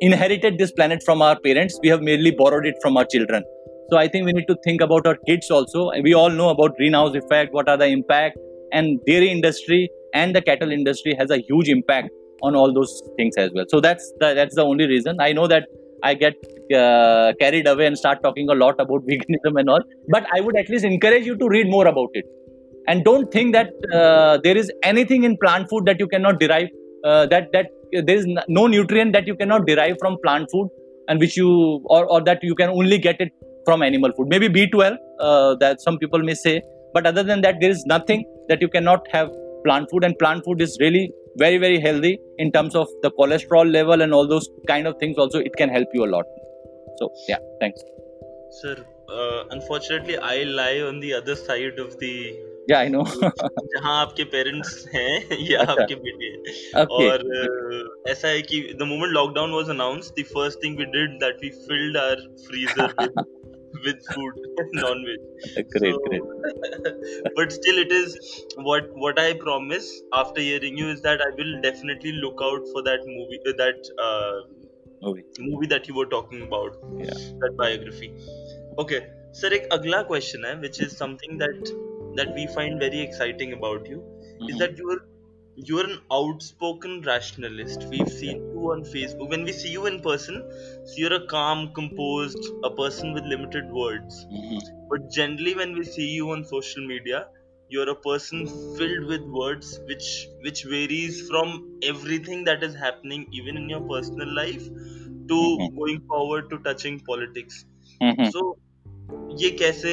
inherited 0.00 0.58
this 0.58 0.72
planet 0.72 1.02
from 1.04 1.22
our 1.22 1.38
parents. 1.38 1.78
We 1.82 1.88
have 1.88 2.02
merely 2.02 2.30
borrowed 2.30 2.66
it 2.66 2.76
from 2.82 2.96
our 2.96 3.04
children. 3.04 3.44
So 3.90 3.98
i 3.98 4.08
think 4.08 4.24
we 4.26 4.32
need 4.32 4.46
to 4.48 4.56
think 4.64 4.80
about 4.80 5.06
our 5.06 5.16
kids 5.26 5.50
also. 5.50 5.90
We 6.02 6.14
all 6.14 6.30
know 6.30 6.48
about 6.48 6.76
greenhouse 6.76 7.14
effect 7.14 7.52
what 7.52 7.68
are 7.68 7.76
the 7.76 7.86
impact 7.86 8.38
and 8.72 8.98
dairy 9.06 9.30
industry 9.30 9.90
and 10.14 10.34
the 10.34 10.42
cattle 10.42 10.72
industry 10.72 11.14
has 11.18 11.30
a 11.30 11.38
huge 11.38 11.68
impact 11.68 12.08
on 12.42 12.56
all 12.56 12.72
those 12.72 13.02
things 13.16 13.34
as 13.36 13.50
well. 13.54 13.64
So 13.68 13.80
that's 13.80 14.12
the, 14.20 14.34
that's 14.34 14.54
the 14.54 14.62
only 14.62 14.86
reason. 14.86 15.20
I 15.20 15.32
know 15.32 15.46
that 15.46 15.66
i 16.02 16.12
get 16.12 16.34
uh, 16.78 17.32
carried 17.40 17.66
away 17.66 17.86
and 17.86 17.96
start 17.96 18.22
talking 18.22 18.48
a 18.54 18.54
lot 18.54 18.80
about 18.84 19.06
veganism 19.10 19.60
and 19.60 19.70
all 19.74 19.84
but 20.14 20.26
i 20.36 20.40
would 20.40 20.56
at 20.62 20.68
least 20.72 20.84
encourage 20.84 21.24
you 21.24 21.36
to 21.36 21.48
read 21.48 21.70
more 21.76 21.86
about 21.86 22.10
it. 22.12 22.26
And 22.86 23.02
don't 23.04 23.32
think 23.32 23.54
that 23.54 23.70
uh, 23.98 24.38
there 24.44 24.56
is 24.62 24.70
anything 24.82 25.24
in 25.24 25.38
plant 25.42 25.70
food 25.70 25.86
that 25.86 25.98
you 25.98 26.06
cannot 26.06 26.38
derive 26.38 26.68
uh, 27.04 27.26
that 27.26 27.52
that 27.52 27.70
there 28.02 28.16
is 28.16 28.26
no 28.48 28.66
nutrient 28.66 29.12
that 29.12 29.26
you 29.26 29.36
cannot 29.36 29.66
derive 29.66 29.96
from 30.00 30.16
plant 30.22 30.48
food 30.50 30.68
and 31.08 31.20
which 31.20 31.36
you 31.36 31.80
or, 31.84 32.06
or 32.06 32.22
that 32.22 32.42
you 32.42 32.54
can 32.54 32.70
only 32.70 32.98
get 32.98 33.20
it 33.20 33.32
from 33.64 33.82
animal 33.82 34.12
food. 34.16 34.28
Maybe 34.28 34.48
b12 34.48 34.96
uh, 35.20 35.54
that 35.56 35.80
some 35.80 35.98
people 35.98 36.18
may 36.18 36.34
say 36.34 36.62
but 36.92 37.06
other 37.06 37.22
than 37.22 37.40
that 37.42 37.56
there 37.60 37.70
is 37.70 37.84
nothing 37.86 38.24
that 38.48 38.60
you 38.60 38.68
cannot 38.68 39.06
have 39.10 39.30
plant 39.64 39.90
food 39.90 40.04
and 40.04 40.18
plant 40.18 40.44
food 40.44 40.60
is 40.60 40.76
really 40.80 41.10
very 41.36 41.58
very 41.58 41.80
healthy 41.80 42.18
in 42.38 42.52
terms 42.52 42.74
of 42.74 42.88
the 43.02 43.10
cholesterol 43.18 43.70
level 43.70 44.02
and 44.02 44.14
all 44.14 44.26
those 44.26 44.48
kind 44.68 44.86
of 44.86 44.96
things 44.98 45.16
also 45.18 45.38
it 45.38 45.54
can 45.56 45.68
help 45.68 45.88
you 45.92 46.04
a 46.04 46.10
lot. 46.16 46.24
So 46.98 47.12
yeah 47.28 47.38
thanks. 47.60 47.80
Sir 48.62 48.76
uh, 49.08 49.44
unfortunately 49.50 50.16
i 50.18 50.42
lie 50.44 50.80
on 50.80 51.00
the 51.00 51.12
other 51.12 51.36
side 51.36 51.78
of 51.78 51.98
the 51.98 52.38
yeah 52.66 52.80
i 52.80 52.88
know 52.88 53.04
जहाँ 53.74 54.00
आपके 54.00 54.24
parents 54.32 54.72
हैं 54.94 55.38
या 55.50 55.60
अच्छा, 55.60 55.72
आपके 55.72 55.94
बेटे 55.94 56.26
हैं 56.26 56.82
okay. 56.82 56.88
और 56.98 57.24
uh, 57.40 58.10
ऐसा 58.12 58.28
है 58.28 58.42
कि 58.50 58.60
the 58.80 58.88
moment 58.92 59.14
lockdown 59.16 59.54
was 59.58 59.72
announced 59.74 60.20
the 60.20 60.24
first 60.32 60.60
thing 60.64 60.76
we 60.82 60.86
did 60.96 61.16
that 61.24 61.44
we 61.46 61.50
filled 61.68 61.98
our 62.04 62.16
freezer 62.48 62.88
with 63.02 63.22
with 63.86 64.04
food 64.14 64.42
non-veg 64.82 65.24
great 65.76 65.94
so, 65.94 65.98
great 66.08 67.32
but 67.38 67.56
still 67.58 67.80
it 67.84 67.94
is 68.00 68.18
what 68.68 68.92
what 69.06 69.18
i 69.24 69.32
promise 69.46 69.88
after 70.22 70.44
hearing 70.48 70.78
you 70.82 70.92
is 70.96 71.02
that 71.08 71.24
i 71.28 71.30
will 71.40 71.54
definitely 71.66 72.12
look 72.26 72.44
out 72.50 72.70
for 72.74 72.84
that 72.90 73.08
movie 73.14 73.40
uh, 73.46 73.56
that 73.62 73.90
uh, 74.08 74.36
movie 75.02 75.24
movie 75.48 75.70
that 75.74 75.88
you 75.88 75.98
were 76.02 76.10
talking 76.18 76.46
about 76.50 76.78
Yeah. 77.08 77.24
that 77.42 77.58
biography 77.64 78.12
okay 78.84 79.02
sir 79.40 79.52
एक 79.58 79.66
अगला 79.78 80.06
question 80.12 80.46
है 80.50 80.54
which 80.66 80.80
is 80.86 80.96
something 81.02 81.36
that 81.44 81.74
that 82.15 82.33
we 82.35 82.47
find 82.47 82.79
very 82.79 82.99
exciting 82.99 83.53
about 83.53 83.87
you 83.87 84.03
is 84.47 84.57
Mhm. 84.57 84.59
that 84.59 84.77
you're 84.77 84.99
you're 85.69 85.85
an 85.85 85.99
outspoken 86.17 87.01
rationalist 87.07 87.85
we've 87.91 88.11
seen 88.19 88.37
you 88.53 88.71
on 88.73 88.83
facebook 88.93 89.29
when 89.35 89.43
we 89.43 89.53
see 89.61 89.71
you 89.77 89.85
in 89.87 89.99
person 90.01 90.37
so 90.85 90.93
you're 91.01 91.13
a 91.17 91.27
calm 91.27 91.73
composed 91.79 92.49
a 92.63 92.71
person 92.81 93.13
with 93.13 93.23
limited 93.33 93.71
words 93.71 94.25
Mhm. 94.31 94.59
but 94.89 95.09
generally 95.11 95.55
when 95.55 95.73
we 95.77 95.83
see 95.83 96.07
you 96.19 96.29
on 96.31 96.43
social 96.45 96.85
media 96.87 97.27
you're 97.69 97.89
a 97.89 97.95
person 98.07 98.47
filled 98.77 99.05
with 99.13 99.21
words 99.41 99.79
which 99.89 100.07
which 100.45 100.63
varies 100.75 101.19
from 101.29 101.53
everything 101.91 102.43
that 102.45 102.63
is 102.63 102.75
happening 102.75 103.27
even 103.31 103.57
in 103.57 103.69
your 103.69 103.81
personal 103.93 104.33
life 104.41 104.65
to 105.33 105.39
Mhm. 105.39 105.69
going 105.81 106.01
forward 106.13 106.49
to 106.49 106.59
touching 106.69 106.99
politics 107.11 107.65
Mhm. 108.01 108.33
so 108.33 108.57
ये 109.41 109.49
कैसे 109.59 109.91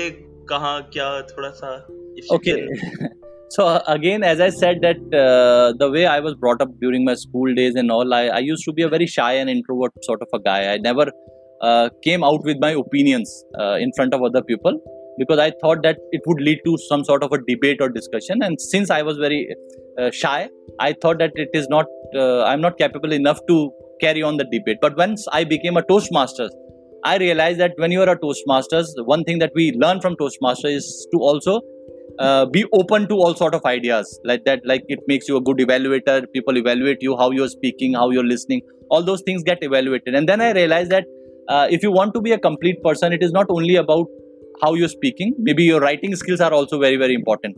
कहाँ 0.50 0.80
क्या 0.92 1.10
थोड़ा 1.30 1.50
सा 1.60 1.72
if 1.80 1.98
you 1.98 1.99
okay. 2.31 2.67
so 3.55 3.81
again 3.87 4.23
as 4.23 4.39
i 4.39 4.49
said 4.49 4.77
that 4.81 4.99
uh, 5.21 5.73
the 5.81 5.89
way 5.95 6.05
i 6.05 6.19
was 6.25 6.35
brought 6.43 6.61
up 6.65 6.69
during 6.83 7.03
my 7.09 7.15
school 7.23 7.53
days 7.53 7.75
and 7.75 7.91
all 7.91 8.13
I, 8.13 8.27
I 8.27 8.39
used 8.39 8.63
to 8.65 8.73
be 8.73 8.83
a 8.83 8.89
very 8.89 9.07
shy 9.07 9.33
and 9.33 9.49
introvert 9.49 9.91
sort 10.03 10.21
of 10.21 10.29
a 10.33 10.39
guy. 10.39 10.73
I 10.73 10.77
never 10.77 11.11
uh, 11.61 11.89
came 12.03 12.23
out 12.23 12.43
with 12.43 12.57
my 12.59 12.71
opinions 12.71 13.43
uh, 13.59 13.75
in 13.85 13.91
front 13.95 14.13
of 14.13 14.23
other 14.23 14.41
people 14.41 14.79
because 15.17 15.39
i 15.39 15.51
thought 15.61 15.83
that 15.83 15.97
it 16.11 16.21
would 16.25 16.41
lead 16.47 16.59
to 16.65 16.77
some 16.87 17.03
sort 17.03 17.23
of 17.23 17.31
a 17.33 17.39
debate 17.49 17.81
or 17.81 17.89
discussion. 17.89 18.41
And 18.41 18.61
since 18.61 18.89
i 18.89 19.01
was 19.01 19.17
very 19.17 19.53
uh, 19.99 20.11
shy 20.11 20.49
i 20.79 20.93
thought 21.01 21.19
that 21.19 21.31
it 21.35 21.49
is 21.53 21.67
not 21.67 21.85
uh, 22.15 22.43
i'm 22.43 22.61
not 22.61 22.77
capable 22.77 23.11
enough 23.11 23.39
to 23.49 23.71
carry 23.99 24.23
on 24.23 24.37
the 24.37 24.45
debate. 24.45 24.77
But 24.81 24.97
once 24.97 25.27
i 25.31 25.43
became 25.43 25.75
a 25.75 25.83
toastmasters 25.83 26.51
i 27.03 27.17
realized 27.17 27.59
that 27.59 27.73
when 27.83 27.91
you 27.91 28.01
are 28.01 28.09
a 28.15 28.17
toastmasters 28.17 28.87
one 29.13 29.23
thing 29.25 29.39
that 29.39 29.51
we 29.55 29.71
learn 29.73 29.99
from 29.99 30.15
toastmasters 30.15 30.75
is 30.81 31.07
to 31.13 31.19
also 31.19 31.59
uh, 32.19 32.45
be 32.45 32.65
open 32.73 33.07
to 33.07 33.15
all 33.15 33.33
sort 33.35 33.55
of 33.55 33.65
ideas 33.65 34.19
like 34.23 34.43
that 34.45 34.61
like 34.65 34.83
it 34.87 34.99
makes 35.07 35.27
you 35.27 35.37
a 35.37 35.41
good 35.41 35.57
evaluator 35.57 36.25
people 36.33 36.57
evaluate 36.57 37.01
you 37.01 37.17
how 37.17 37.31
you're 37.31 37.47
speaking 37.47 37.93
how 37.93 38.09
you're 38.09 38.29
listening 38.33 38.61
all 38.89 39.03
those 39.03 39.21
things 39.25 39.43
get 39.43 39.57
evaluated 39.61 40.15
and 40.15 40.27
then 40.27 40.41
i 40.41 40.51
realized 40.51 40.91
that 40.91 41.05
uh, 41.47 41.67
if 41.69 41.83
you 41.83 41.91
want 41.91 42.13
to 42.13 42.21
be 42.21 42.31
a 42.31 42.39
complete 42.39 42.81
person 42.83 43.13
it 43.13 43.23
is 43.23 43.31
not 43.31 43.45
only 43.49 43.75
about 43.75 44.05
how 44.61 44.73
you're 44.73 44.95
speaking 44.95 45.33
maybe 45.39 45.63
your 45.63 45.79
writing 45.79 46.15
skills 46.15 46.41
are 46.41 46.53
also 46.53 46.79
very 46.79 46.97
very 46.97 47.13
important 47.13 47.55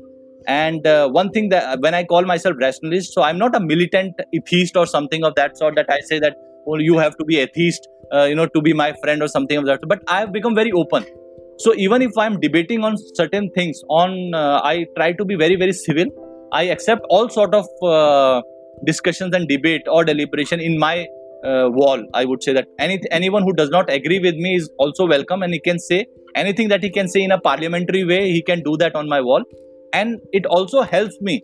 and 0.47 0.85
uh, 0.85 1.09
one 1.09 1.29
thing 1.31 1.49
that 1.49 1.79
when 1.79 1.93
i 1.93 2.03
call 2.03 2.23
myself 2.23 2.55
rationalist 2.59 3.13
so 3.13 3.21
i'm 3.23 3.37
not 3.37 3.55
a 3.55 3.59
militant 3.59 4.13
atheist 4.33 4.75
or 4.77 4.85
something 4.85 5.23
of 5.23 5.35
that 5.35 5.57
sort 5.57 5.75
that 5.75 5.89
i 5.89 5.99
say 6.01 6.19
that 6.19 6.35
oh 6.67 6.77
you 6.77 6.97
have 6.97 7.15
to 7.17 7.25
be 7.25 7.39
atheist 7.39 7.87
uh, 8.13 8.23
you 8.23 8.35
know 8.35 8.45
to 8.47 8.61
be 8.61 8.73
my 8.73 8.93
friend 9.01 9.21
or 9.21 9.27
something 9.27 9.57
of 9.57 9.65
that 9.65 9.79
sort. 9.79 9.89
but 9.89 10.01
i 10.07 10.19
have 10.19 10.31
become 10.31 10.55
very 10.55 10.71
open 10.71 11.05
so 11.63 11.73
even 11.85 12.01
if 12.05 12.17
i'm 12.23 12.39
debating 12.45 12.83
on 12.83 12.95
certain 13.19 13.49
things 13.57 13.81
on 13.89 14.33
uh, 14.33 14.59
i 14.71 14.85
try 14.97 15.11
to 15.19 15.25
be 15.25 15.35
very 15.35 15.55
very 15.55 15.73
civil. 15.73 16.13
I 16.57 16.63
accept 16.73 17.05
all 17.09 17.29
sort 17.29 17.55
of 17.55 17.65
uh, 17.81 18.41
discussions 18.85 19.33
and 19.33 19.47
debate 19.47 19.87
or 19.87 20.03
deliberation 20.05 20.59
in 20.59 20.77
my 20.77 21.07
uh, 21.43 21.69
wall 21.77 22.03
i 22.13 22.25
would 22.25 22.43
say 22.43 22.53
that. 22.53 22.67
Any 22.79 22.99
anyone 23.19 23.43
who 23.43 23.53
does 23.53 23.71
not 23.75 23.89
agree 23.95 24.19
with 24.25 24.35
me 24.35 24.55
is 24.57 24.69
also 24.77 25.07
welcome 25.13 25.41
and 25.47 25.57
he 25.57 25.59
can 25.59 25.79
say 25.79 26.05
anything 26.43 26.67
that 26.73 26.83
he 26.83 26.91
can 26.91 27.07
say 27.07 27.23
in 27.23 27.31
a 27.31 27.39
parliamentary 27.39 28.03
way 28.11 28.19
he 28.31 28.43
can 28.51 28.61
do 28.61 28.75
that 28.83 28.95
on 28.95 29.09
my 29.15 29.21
wall. 29.21 29.43
And 29.93 30.21
it 30.31 30.45
also 30.45 30.83
helps 30.83 31.19
me 31.21 31.41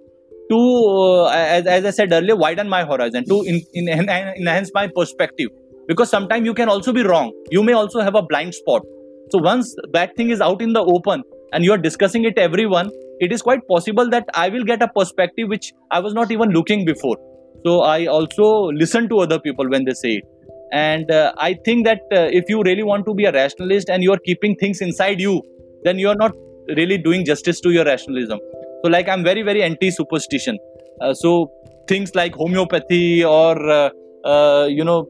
to 0.51 0.59
uh, 0.59 1.25
as, 1.29 1.65
as 1.65 1.85
i 1.85 1.91
said 2.01 2.13
earlier 2.19 2.35
widen 2.35 2.69
my 2.75 2.83
horizon 2.83 3.25
to 3.33 3.41
in, 3.43 3.61
in, 3.73 3.89
enhance 3.89 4.71
my 4.75 4.87
perspective. 5.01 5.49
Because 5.87 6.09
sometimes 6.09 6.45
you 6.45 6.53
can 6.53 6.69
also 6.69 6.93
be 6.93 7.03
wrong. 7.11 7.33
You 7.49 7.63
may 7.63 7.73
also 7.73 8.01
have 8.01 8.15
a 8.15 8.21
blind 8.21 8.53
spot 8.53 8.83
so 9.31 9.39
once 9.39 9.75
that 9.93 10.15
thing 10.15 10.29
is 10.29 10.41
out 10.41 10.61
in 10.61 10.73
the 10.73 10.81
open 10.81 11.23
and 11.53 11.63
you 11.63 11.71
are 11.71 11.77
discussing 11.77 12.25
it 12.25 12.37
everyone 12.37 12.89
it 13.19 13.31
is 13.31 13.41
quite 13.41 13.65
possible 13.67 14.09
that 14.09 14.25
i 14.33 14.49
will 14.49 14.63
get 14.63 14.81
a 14.81 14.87
perspective 14.87 15.49
which 15.49 15.73
i 15.91 15.99
was 15.99 16.13
not 16.13 16.31
even 16.31 16.49
looking 16.49 16.85
before. 16.85 17.17
So 17.65 17.81
i 17.81 18.05
also 18.05 18.71
listen 18.81 19.09
to 19.09 19.19
other 19.19 19.39
people 19.39 19.69
when 19.69 19.83
they 19.85 19.93
say 19.93 20.11
it. 20.17 20.23
And 20.71 21.11
uh, 21.11 21.33
i 21.37 21.53
think 21.65 21.85
that 21.85 22.01
uh, 22.13 22.27
if 22.39 22.45
you 22.47 22.61
really 22.63 22.83
want 22.83 23.05
to 23.07 23.13
be 23.13 23.25
a 23.25 23.31
rationalist 23.31 23.89
and 23.89 24.03
you 24.03 24.13
are 24.13 24.21
keeping 24.25 24.55
things 24.55 24.81
inside 24.81 25.19
you 25.19 25.41
then 25.83 25.99
you 25.99 26.09
are 26.09 26.15
not 26.15 26.33
really 26.77 26.97
doing 26.97 27.25
justice 27.25 27.59
to 27.61 27.71
your 27.71 27.85
rationalism. 27.85 28.39
So 28.83 28.89
like 28.89 29.09
i'm 29.09 29.23
very 29.23 29.41
very 29.41 29.63
anti 29.63 29.91
superstition 29.91 30.57
uh, 31.01 31.13
so 31.13 31.51
things 31.87 32.15
like 32.15 32.35
homeopathy 32.35 33.23
or 33.23 33.69
uh, 33.69 33.89
uh, 34.23 34.67
you 34.69 34.83
know 34.83 35.07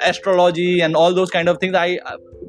astrology 0.00 0.80
and 0.80 0.94
all 0.96 1.14
those 1.14 1.30
kind 1.30 1.48
of 1.48 1.58
things 1.58 1.74
i 1.74 1.98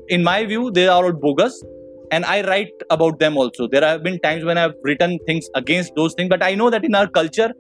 in 0.09 0.23
my 0.23 0.45
view 0.45 0.71
they 0.71 0.87
are 0.87 1.05
all 1.05 1.11
bogus 1.25 1.63
and 2.11 2.25
i 2.25 2.41
write 2.47 2.71
about 2.89 3.19
them 3.19 3.37
also. 3.37 3.67
There 3.67 3.85
have 3.85 4.03
been 4.03 4.19
times 4.19 4.43
when 4.43 4.57
i've 4.57 4.73
written 4.83 5.17
things 5.25 5.49
against 5.55 5.95
those 5.95 6.13
things 6.15 6.29
but 6.29 6.43
i 6.43 6.55
know 6.55 6.69
that 6.69 6.83
in 6.83 6.95
our 6.95 7.07
culture 7.07 7.51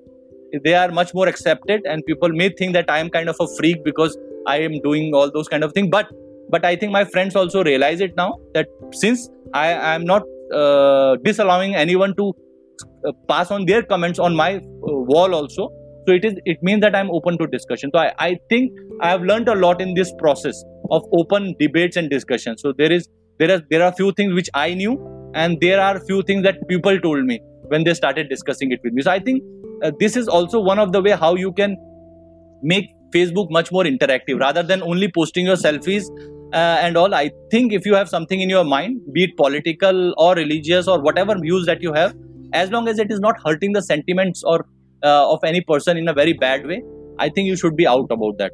they 0.63 0.73
are 0.73 0.89
much 0.91 1.13
more 1.13 1.27
accepted 1.27 1.81
and 1.85 2.03
people 2.05 2.29
may 2.29 2.49
think 2.49 2.73
that 2.73 2.89
i 2.89 2.97
am 2.99 3.09
kind 3.09 3.29
of 3.29 3.35
a 3.39 3.47
freak 3.57 3.83
because 3.83 4.17
i 4.47 4.57
am 4.57 4.79
doing 4.81 5.13
all 5.13 5.31
those 5.31 5.47
kind 5.47 5.63
of 5.63 5.73
things. 5.73 5.89
But 5.91 6.07
but 6.49 6.65
i 6.65 6.75
think 6.75 6.91
my 6.91 7.05
friends 7.05 7.35
also 7.35 7.63
realize 7.63 8.01
it 8.01 8.15
now 8.15 8.33
that 8.53 8.67
since 8.91 9.29
i 9.53 9.67
am 9.95 10.05
not 10.05 10.23
uh, 10.53 11.15
disallowing 11.23 11.75
anyone 11.75 12.15
to 12.15 12.33
uh, 13.05 13.11
pass 13.27 13.51
on 13.51 13.65
their 13.65 13.83
comments 13.83 14.17
on 14.17 14.35
my 14.35 14.55
uh, 14.55 14.61
wall 15.13 15.35
also 15.35 15.69
so 16.07 16.13
it 16.13 16.25
is 16.25 16.39
it 16.45 16.63
means 16.63 16.81
that 16.81 16.95
i'm 16.95 17.11
open 17.11 17.37
to 17.37 17.45
discussion. 17.45 17.91
So 17.93 17.99
I, 17.99 18.11
I 18.17 18.39
think 18.49 18.71
i 19.01 19.09
have 19.09 19.21
learned 19.21 19.49
a 19.49 19.55
lot 19.55 19.81
in 19.81 19.93
this 19.93 20.11
process 20.17 20.63
of 20.91 21.03
open 21.13 21.55
debates 21.59 21.97
and 21.97 22.09
discussion. 22.09 22.57
So 22.57 22.73
there 22.77 22.91
is 22.91 23.07
there 23.39 23.51
are 23.55 23.61
there 23.69 23.83
are 23.83 23.91
few 23.93 24.11
things 24.11 24.33
which 24.33 24.49
i 24.53 24.73
knew 24.73 24.93
and 25.33 25.59
there 25.61 25.79
are 25.81 25.99
few 26.07 26.21
things 26.23 26.43
that 26.43 26.67
people 26.67 26.99
told 26.99 27.25
me 27.25 27.39
when 27.67 27.83
they 27.83 27.93
started 27.93 28.29
discussing 28.29 28.71
it 28.71 28.79
with 28.83 28.93
me. 28.93 29.01
So 29.01 29.11
i 29.11 29.19
think 29.19 29.43
uh, 29.83 29.91
this 29.99 30.15
is 30.15 30.27
also 30.27 30.59
one 30.59 30.79
of 30.79 30.91
the 30.91 31.01
way 31.01 31.11
how 31.11 31.35
you 31.35 31.53
can 31.53 31.77
make 32.61 32.89
facebook 33.15 33.49
much 33.49 33.71
more 33.71 33.83
interactive 33.83 34.39
rather 34.39 34.61
than 34.61 34.83
only 34.83 35.11
posting 35.11 35.45
your 35.45 35.55
selfies 35.55 36.09
uh, 36.53 36.77
and 36.81 36.97
all. 36.97 37.13
I 37.13 37.31
think 37.51 37.73
if 37.73 37.85
you 37.85 37.95
have 37.95 38.09
something 38.09 38.41
in 38.41 38.49
your 38.49 38.63
mind 38.63 39.01
be 39.13 39.23
it 39.25 39.37
political 39.37 40.13
or 40.17 40.35
religious 40.35 40.87
or 40.87 40.99
whatever 41.01 41.39
views 41.39 41.65
that 41.65 41.81
you 41.81 41.93
have 41.93 42.15
as 42.53 42.71
long 42.71 42.87
as 42.87 42.99
it 42.99 43.11
is 43.11 43.19
not 43.19 43.35
hurting 43.45 43.73
the 43.73 43.81
sentiments 43.81 44.43
or 44.43 44.65
uh, 45.03 45.31
of 45.31 45.39
any 45.43 45.61
person 45.61 45.97
in 45.97 46.07
a 46.07 46.13
very 46.13 46.33
bad 46.33 46.65
way 46.65 46.81
i 47.19 47.29
think 47.29 47.47
you 47.47 47.55
should 47.55 47.75
be 47.75 47.87
out 47.87 48.07
about 48.11 48.37
that 48.37 48.51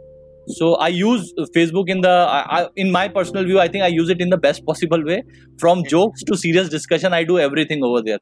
so 0.47 0.75
i 0.75 0.87
use 0.87 1.33
facebook 1.55 1.89
in 1.89 2.01
the 2.01 2.09
I, 2.09 2.59
I, 2.59 2.67
in 2.75 2.91
my 2.91 3.07
personal 3.07 3.43
view 3.43 3.59
i 3.59 3.67
think 3.67 3.83
i 3.83 3.87
use 3.87 4.09
it 4.09 4.21
in 4.21 4.29
the 4.29 4.37
best 4.37 4.65
possible 4.65 5.03
way. 5.03 5.23
From 5.59 5.83
jokes 5.85 6.23
to 6.23 6.37
serious 6.37 6.69
discussion 6.69 7.13
i 7.13 7.23
do 7.23 7.39
everything 7.39 7.83
over 7.83 8.01
there. 8.01 8.19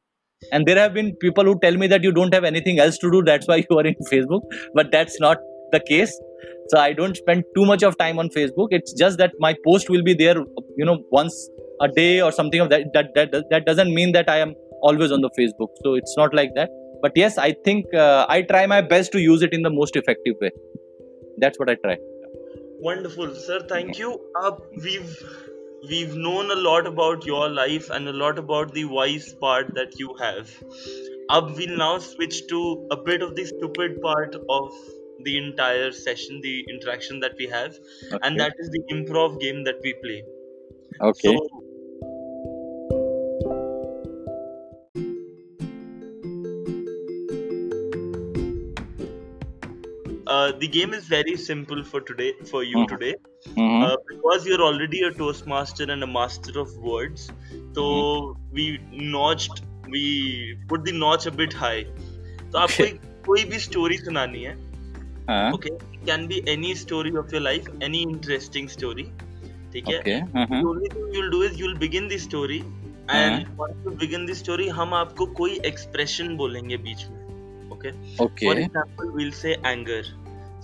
And 0.52 0.66
there 0.66 0.78
have 0.78 0.94
been 0.94 1.16
people 1.22 1.46
who 1.46 1.58
tell 1.60 1.76
me 1.78 1.88
that 1.88 2.04
you 2.04 2.12
don't 2.12 2.34
have 2.34 2.44
anything 2.44 2.80
else 2.80 2.98
to 3.00 3.12
do 3.12 3.22
that's 3.24 3.48
why 3.48 3.58
you 3.70 3.78
are 3.78 3.86
in 3.86 3.96
facebook. 4.12 4.42
But 4.74 4.92
that's 4.92 5.20
not 5.20 5.38
the 5.72 5.80
case. 5.80 6.18
So 6.70 6.80
i 6.80 6.94
don't 6.94 7.18
spend 7.18 7.44
too 7.56 7.66
much 7.66 7.84
of 7.84 7.98
time 7.98 8.20
on 8.20 8.30
facebook. 8.30 8.68
It's 8.72 8.94
just 8.94 9.18
that 9.18 9.32
my 9.40 9.56
post 9.66 9.90
will 9.90 10.04
be 10.04 10.14
there 10.14 10.38
you 10.78 10.86
know 10.86 11.00
once 11.12 11.50
a 11.82 11.88
day 11.88 12.22
or 12.22 12.32
something 12.32 12.62
of 12.62 12.70
that 12.70 12.94
that 12.94 13.14
that, 13.16 13.44
that 13.50 13.66
doesn't 13.66 13.94
mean 13.94 14.14
that 14.14 14.30
i 14.30 14.38
am 14.38 14.54
always 14.82 15.12
on 15.12 15.22
the 15.22 15.32
facebook. 15.40 15.70
So 15.84 15.96
it's 15.96 16.16
not 16.18 16.34
like 16.34 16.52
that. 16.56 16.70
But 17.02 17.12
yes 17.16 17.38
i 17.38 17.54
think 17.66 17.94
uh, 17.94 18.26
i 18.30 18.42
try 18.42 18.66
my 18.66 18.82
best 18.82 19.12
to 19.12 19.20
use 19.20 19.42
it 19.42 19.54
in 19.54 19.62
the 19.62 19.70
most 19.82 19.96
effective 19.96 20.36
way. 20.40 20.52
That's 21.40 21.60
what 21.60 21.70
i 21.70 21.76
try 21.86 21.98
Wonderful, 22.80 23.36
sir. 23.36 23.60
Thank 23.68 23.98
you. 24.00 24.20
Uh, 24.40 24.52
we've 24.84 25.18
we've 25.90 26.16
known 26.16 26.52
a 26.52 26.56
lot 26.56 26.88
about 26.88 27.26
your 27.26 27.50
life 27.50 27.90
and 27.90 28.08
a 28.08 28.14
lot 28.14 28.38
about 28.38 28.74
the 28.74 28.86
wise 28.86 29.34
part 29.34 29.74
that 29.76 30.00
you 30.00 30.16
have. 30.20 30.52
Up, 31.30 31.56
we'll 31.58 31.78
now 31.78 32.00
switch 32.00 32.48
to 32.48 32.88
a 32.92 32.98
bit 32.98 33.22
of 33.22 33.36
the 33.36 33.46
stupid 33.46 34.02
part 34.02 34.36
of 34.50 34.74
the 35.24 35.38
entire 35.38 35.92
session, 35.92 36.42
the 36.42 36.66
interaction 36.70 37.20
that 37.22 37.36
we 37.40 37.48
have, 37.48 37.78
and 38.22 38.40
that 38.40 38.54
is 38.60 38.70
the 38.70 38.84
improv 38.92 39.40
game 39.40 39.64
that 39.64 39.80
we 39.84 39.94
play. 40.04 40.24
okay 41.02 41.36
So, 41.36 41.64
uh, 50.43 50.53
the 50.59 50.69
game 50.69 50.93
is 50.95 51.05
very 51.09 51.37
simple 51.37 51.83
for 51.85 52.01
today, 52.01 52.33
for 52.51 52.62
you 52.64 52.77
Mhm. 52.79 52.88
today. 52.93 53.14
Mhm. 53.57 53.83
Uh, 53.87 53.97
because 54.11 54.47
you're 54.47 54.62
already 54.69 55.03
a 55.09 55.11
toastmaster 55.19 55.85
and 55.95 56.03
a 56.03 56.07
master 56.14 56.55
of 56.62 56.73
words 56.93 57.27
so 57.77 57.85
we 58.57 58.64
notched 59.17 59.61
we 59.93 60.01
put 60.73 60.85
the 60.88 60.95
notch 61.03 61.27
a 61.31 61.33
bit 61.41 61.53
high 61.61 61.85
तो 61.85 62.59
आपको 62.59 62.83
Okay. 62.83 62.87
एक 62.88 63.01
कोई 63.27 63.45
भी 63.53 63.59
story 63.67 63.99
सुनानी 63.99 64.43
है 64.45 64.57
Uh, 65.33 65.53
okay 65.55 65.71
can 66.07 66.27
be 66.27 66.43
any 66.49 66.75
story 66.83 67.11
of 67.23 67.33
your 67.35 67.43
life 67.43 67.67
any 67.83 68.03
interesting 68.03 68.69
story 68.75 69.03
ठीक 69.73 69.88
है 69.88 69.99
okay 70.01 70.19
uh-huh. 70.21 70.61
the 70.61 70.69
only 70.75 70.88
thing 70.95 71.09
you'll 71.17 71.33
do 71.35 71.43
is 71.49 71.59
you'll 71.62 71.79
begin 71.87 72.09
the 72.12 72.19
story 72.29 72.61
and 73.17 73.51
once 73.62 73.85
you 73.88 73.93
begin 74.05 74.25
the 74.31 74.37
story 74.43 74.69
हम 74.79 74.95
आपको 75.01 75.27
कोई 75.43 75.59
expression 75.73 76.37
बोलेंगे 76.43 76.77
बीच 76.88 77.05
में 77.11 77.19
okay 77.77 77.93
for 78.17 78.27
okay 78.29 78.55
example 78.64 79.12
we'll 79.19 79.37
say 79.43 79.55
anger 79.73 80.01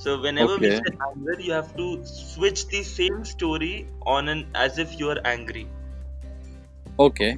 So 0.03 0.15
whenever 0.21 0.55
okay. 0.55 0.69
we 0.69 0.75
say 0.75 0.93
anger 1.07 1.35
you 1.47 1.51
have 1.51 1.75
to 1.75 1.89
switch 2.05 2.65
the 2.73 2.81
same 2.89 3.19
story 3.33 3.75
on 4.15 4.33
an 4.33 4.43
as 4.65 4.81
if 4.85 4.97
you 4.99 5.12
are 5.13 5.21
angry 5.33 5.67
okay 7.07 7.31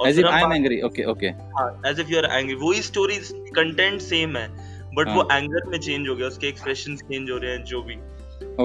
और 0.00 0.08
as 0.08 0.18
if 0.18 0.26
हम 0.26 0.38
i'm 0.38 0.54
angry 0.56 0.80
okay 0.88 1.06
okay 1.14 1.32
हाँ 1.58 1.68
as 1.90 2.02
if 2.04 2.10
you 2.12 2.22
are 2.22 2.30
angry 2.38 2.58
वही 2.64 2.82
story 2.88 3.18
content 3.58 4.00
same 4.02 4.36
है 4.36 4.48
but 4.96 5.08
वो 5.08 5.22
हाँ। 5.22 5.38
Anger 5.38 5.68
में 5.70 5.78
change 5.78 6.08
हो 6.08 6.14
गया 6.16 6.26
उसके 6.26 6.48
एक्सप्रेशन 6.48 6.96
चेंज 6.96 7.30
हो 7.30 7.36
रहे 7.36 7.52
हैं 7.52 7.64
जो 7.64 7.82
भी 7.82 7.96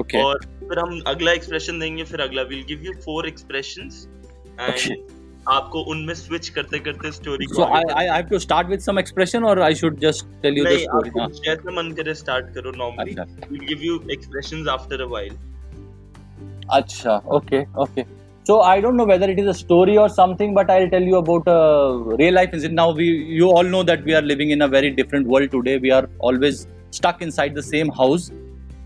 okay 0.00 0.22
और 0.24 0.44
फिर 0.60 0.78
हम 0.78 1.00
अगला 1.06 1.32
एक्सप्रेशन 1.32 1.78
देंगे 1.80 2.04
फिर 2.12 2.20
अगला 2.20 2.42
will 2.52 2.64
give 2.68 2.84
you 2.84 2.92
four 3.04 3.28
expressions 3.28 4.06
Okay. 4.60 4.96
आपको 5.48 5.80
उनमें 5.90 6.14
स्विच 6.14 6.48
करते 6.56 6.78
करते 6.78 7.10
स्टोरी 7.12 7.46
को 7.46 7.54
so 7.54 7.64
I, 7.64 7.82
I 7.94 8.08
i 8.08 8.16
have 8.16 8.28
to 8.30 8.40
start 8.40 8.68
with 8.68 8.82
some 8.82 8.98
expression 8.98 9.44
or 9.44 9.60
i 9.60 9.72
should 9.74 10.00
just 10.00 10.26
tell 10.42 10.60
you 10.60 10.64
the 10.64 10.78
story 10.78 11.10
आपको 11.10 11.20
हाँ, 11.20 11.28
जैसे 11.44 11.76
मन 11.76 11.92
करे 12.00 12.14
स्टार्ट 12.14 12.54
करो 12.54 12.72
नॉर्मली 12.76 13.14
अच्छा 13.20 13.48
we'll 13.50 13.68
give 13.70 13.82
you 13.88 14.00
expressions 14.16 14.68
after 14.74 15.00
a 15.02 15.08
while 15.14 15.36
अच्छा 16.78 17.22
okay 17.38 17.66
okay 17.86 18.06
so 18.50 18.60
i 18.60 18.80
don't 18.84 18.96
know 18.96 19.08
whether 19.12 19.30
it 19.30 19.38
is 19.38 19.48
a 19.54 19.54
story 19.54 19.96
or 20.04 20.08
something 20.08 20.54
but 20.54 20.70
i'll 20.70 20.88
tell 20.94 21.08
you 21.10 21.16
about 21.16 21.48
uh, 21.48 22.16
real 22.22 22.34
life 22.34 22.54
incident 22.54 22.80
now 22.82 22.90
we 23.00 23.08
you 23.40 23.50
all 23.56 23.74
know 23.74 23.82
that 23.90 24.04
we 24.04 24.14
are 24.20 24.22
living 24.22 24.50
in 24.50 24.62
a 24.62 24.68
very 24.68 24.90
different 25.02 25.26
world 25.34 25.50
today 25.50 25.76
we 25.78 25.92
are 25.98 26.06
always 26.18 26.66
stuck 26.90 27.22
inside 27.22 27.54
the 27.54 27.66
same 27.68 27.92
house 28.00 28.30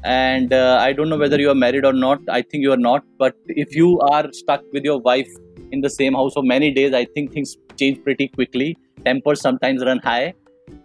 and 0.05 0.53
uh, 0.53 0.79
i 0.81 0.93
don't 0.93 1.09
know 1.09 1.21
whether 1.25 1.41
you 1.45 1.51
are 1.51 1.61
married 1.63 1.85
or 1.85 1.93
not 1.93 2.31
i 2.39 2.41
think 2.43 2.63
you 2.69 2.73
are 2.73 2.85
not 2.91 3.05
but 3.19 3.37
if 3.65 3.75
you 3.75 3.99
are 4.13 4.25
stuck 4.33 4.63
with 4.73 4.85
your 4.85 4.99
wife 5.11 5.33
in 5.73 5.81
the 5.81 5.91
same 5.91 6.15
house 6.15 6.35
for 6.35 6.43
many 6.43 6.71
days 6.71 6.95
i 6.95 7.05
think 7.05 7.33
things 7.33 7.57
change 7.77 8.03
pretty 8.03 8.29
quickly. 8.29 8.77
Tempers 9.05 9.41
sometimes 9.41 9.85
run 9.85 9.99
high. 9.99 10.35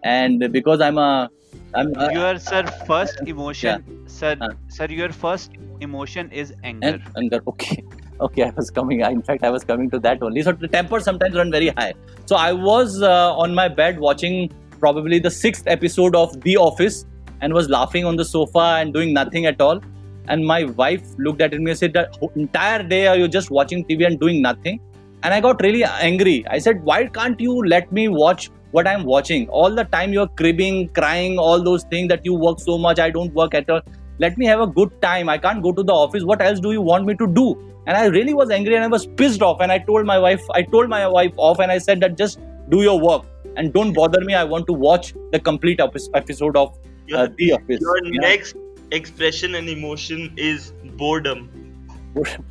And 0.04 0.52
because 0.52 0.82
i'm 0.82 0.98
a 0.98 1.30
i'm 1.74 1.94
a, 1.96 2.14
your 2.14 2.38
sir 2.38 2.64
first 2.88 3.22
emotion. 3.26 3.84
Sir 4.08 4.36
Uh. 4.40 4.50
sir 4.68 4.88
your 4.90 5.12
first 5.12 5.52
emotion 5.80 6.32
is 6.32 6.54
anger. 6.64 7.02
And, 7.16 7.34
and 7.34 7.48
okay. 7.48 7.84
Okay 8.22 8.44
i 8.44 8.52
was 8.56 8.70
coming 8.70 9.00
in 9.02 9.22
fact 9.28 9.44
i 9.44 9.50
was 9.50 9.64
coming 9.64 9.90
to 9.92 10.00
that 10.00 10.22
only. 10.22 10.44
So 10.44 10.52
the 10.52 10.68
temper 10.68 11.00
sometimes 11.00 11.36
run 11.36 11.52
very 11.52 11.70
high. 11.70 11.94
So 12.26 12.36
i 12.36 12.52
was 12.54 13.02
uh, 13.02 13.36
on 13.46 13.56
my 13.56 13.68
bed 13.68 14.00
watching 14.00 14.52
probably 14.80 15.20
the 15.20 15.32
sixth 15.32 15.66
episode 15.78 16.16
of 16.16 16.40
the 16.42 16.58
office 16.58 17.06
and 17.42 17.54
was 17.54 17.70
laughing 17.70 18.06
on 18.06 18.16
the 18.16 18.26
sofa 18.26 18.68
and 18.80 18.94
doing 18.94 19.14
nothing 19.14 19.48
at 19.48 19.60
all 19.60 19.82
and 20.28 20.46
my 20.46 20.64
wife 20.66 21.04
looked 21.18 21.42
at 21.42 21.54
me 21.54 21.72
and 21.72 21.78
said 21.80 21.96
"Whole 22.20 22.32
entire 22.36 22.84
day 22.84 23.08
are 23.08 23.18
you 23.18 23.28
just 23.28 23.52
watching 23.52 23.84
tv 23.86 24.06
and 24.08 24.20
doing 24.20 24.42
nothing? 24.42 24.80
And 25.24 25.34
i 25.34 25.40
got 25.40 25.62
really 25.62 25.84
angry. 25.84 26.46
I 26.50 26.60
said 26.60 26.84
why 26.84 27.06
can't 27.08 27.40
you 27.40 27.64
let 27.64 27.92
me 27.92 28.08
watch 28.08 28.50
what 28.72 28.88
i'm 28.88 29.04
watching? 29.06 29.48
All 29.50 29.70
the 29.80 29.84
time 29.84 30.14
you're 30.14 30.28
cribbing 30.42 30.88
crying 30.90 31.38
all 31.38 31.64
those 31.64 31.84
things 31.96 32.10
that 32.10 32.26
you 32.26 32.34
work 32.34 32.60
so 32.60 32.78
much 32.78 33.00
i 33.00 33.10
don't 33.10 33.34
work 33.34 33.54
at 33.54 33.70
all. 33.70 33.82
Let 34.20 34.38
me 34.38 34.46
have 34.46 34.60
a 34.62 34.68
good 34.68 34.90
time. 35.02 35.30
I 35.30 35.38
can't 35.40 35.64
go 35.64 35.72
to 35.72 35.82
the 35.84 35.94
office. 35.94 36.24
What 36.24 36.42
else 36.42 36.60
do 36.60 36.72
you 36.72 36.82
want 36.82 37.06
me 37.06 37.16
to 37.16 37.28
do? 37.28 37.46
And 37.88 37.98
i 37.98 38.06
really 38.06 38.34
was 38.34 38.52
angry 38.52 38.76
and 38.76 38.84
i 38.84 38.88
was 38.88 39.06
pissed 39.22 39.42
off. 39.42 39.60
And 39.62 39.72
i 39.72 39.78
told 39.80 40.06
my 40.06 40.18
wife 40.20 40.44
i 40.54 40.62
told 40.62 40.90
my 40.90 41.08
wife 41.08 41.34
off 41.38 41.60
and 41.60 41.72
i 41.72 41.78
said 41.80 42.00
that 42.02 42.18
just 42.18 42.40
do 42.70 42.82
your 42.84 43.00
work 43.00 43.26
and 43.58 43.74
don't 43.74 43.92
bother 43.94 44.22
me. 44.22 44.34
I 44.34 44.44
want 44.46 44.66
to 44.68 44.74
watch 44.74 45.14
the 45.32 45.40
complete 45.40 45.80
episode 45.82 46.56
of 46.56 46.78
uh, 47.14 47.28
the 47.38 47.52
office. 47.54 47.80
your 47.82 47.98
Yeah. 48.06 48.22
next 48.22 48.56
expression 48.92 49.56
and 49.56 49.70
emotion 49.70 50.34
is 50.38 50.74
boredom. 50.98 51.50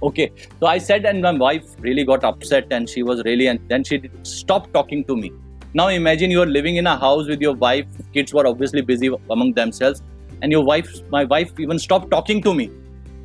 okay 0.02 0.32
so 0.58 0.66
i 0.66 0.78
said 0.78 1.04
and 1.04 1.20
my 1.20 1.32
wife 1.32 1.64
really 1.80 2.04
got 2.10 2.24
upset 2.24 2.66
and 2.70 2.88
she 2.88 3.02
was 3.02 3.22
really 3.24 3.46
and 3.46 3.60
then 3.68 3.84
she 3.84 4.02
stopped 4.22 4.72
talking 4.72 5.04
to 5.04 5.16
me. 5.16 5.32
Now 5.72 5.86
imagine 5.88 6.30
you 6.32 6.42
are 6.42 6.46
living 6.46 6.76
in 6.76 6.86
a 6.86 6.96
house 6.96 7.28
with 7.28 7.40
your 7.40 7.52
wife 7.54 7.86
kids 8.14 8.32
were 8.34 8.46
obviously 8.46 8.80
busy 8.80 9.10
among 9.30 9.52
themselves 9.52 10.02
and 10.42 10.50
your 10.50 10.64
wife 10.64 10.88
my 11.10 11.24
wife 11.24 11.52
even 11.60 11.78
stopped 11.78 12.10
talking 12.10 12.42
to 12.42 12.54
me. 12.54 12.70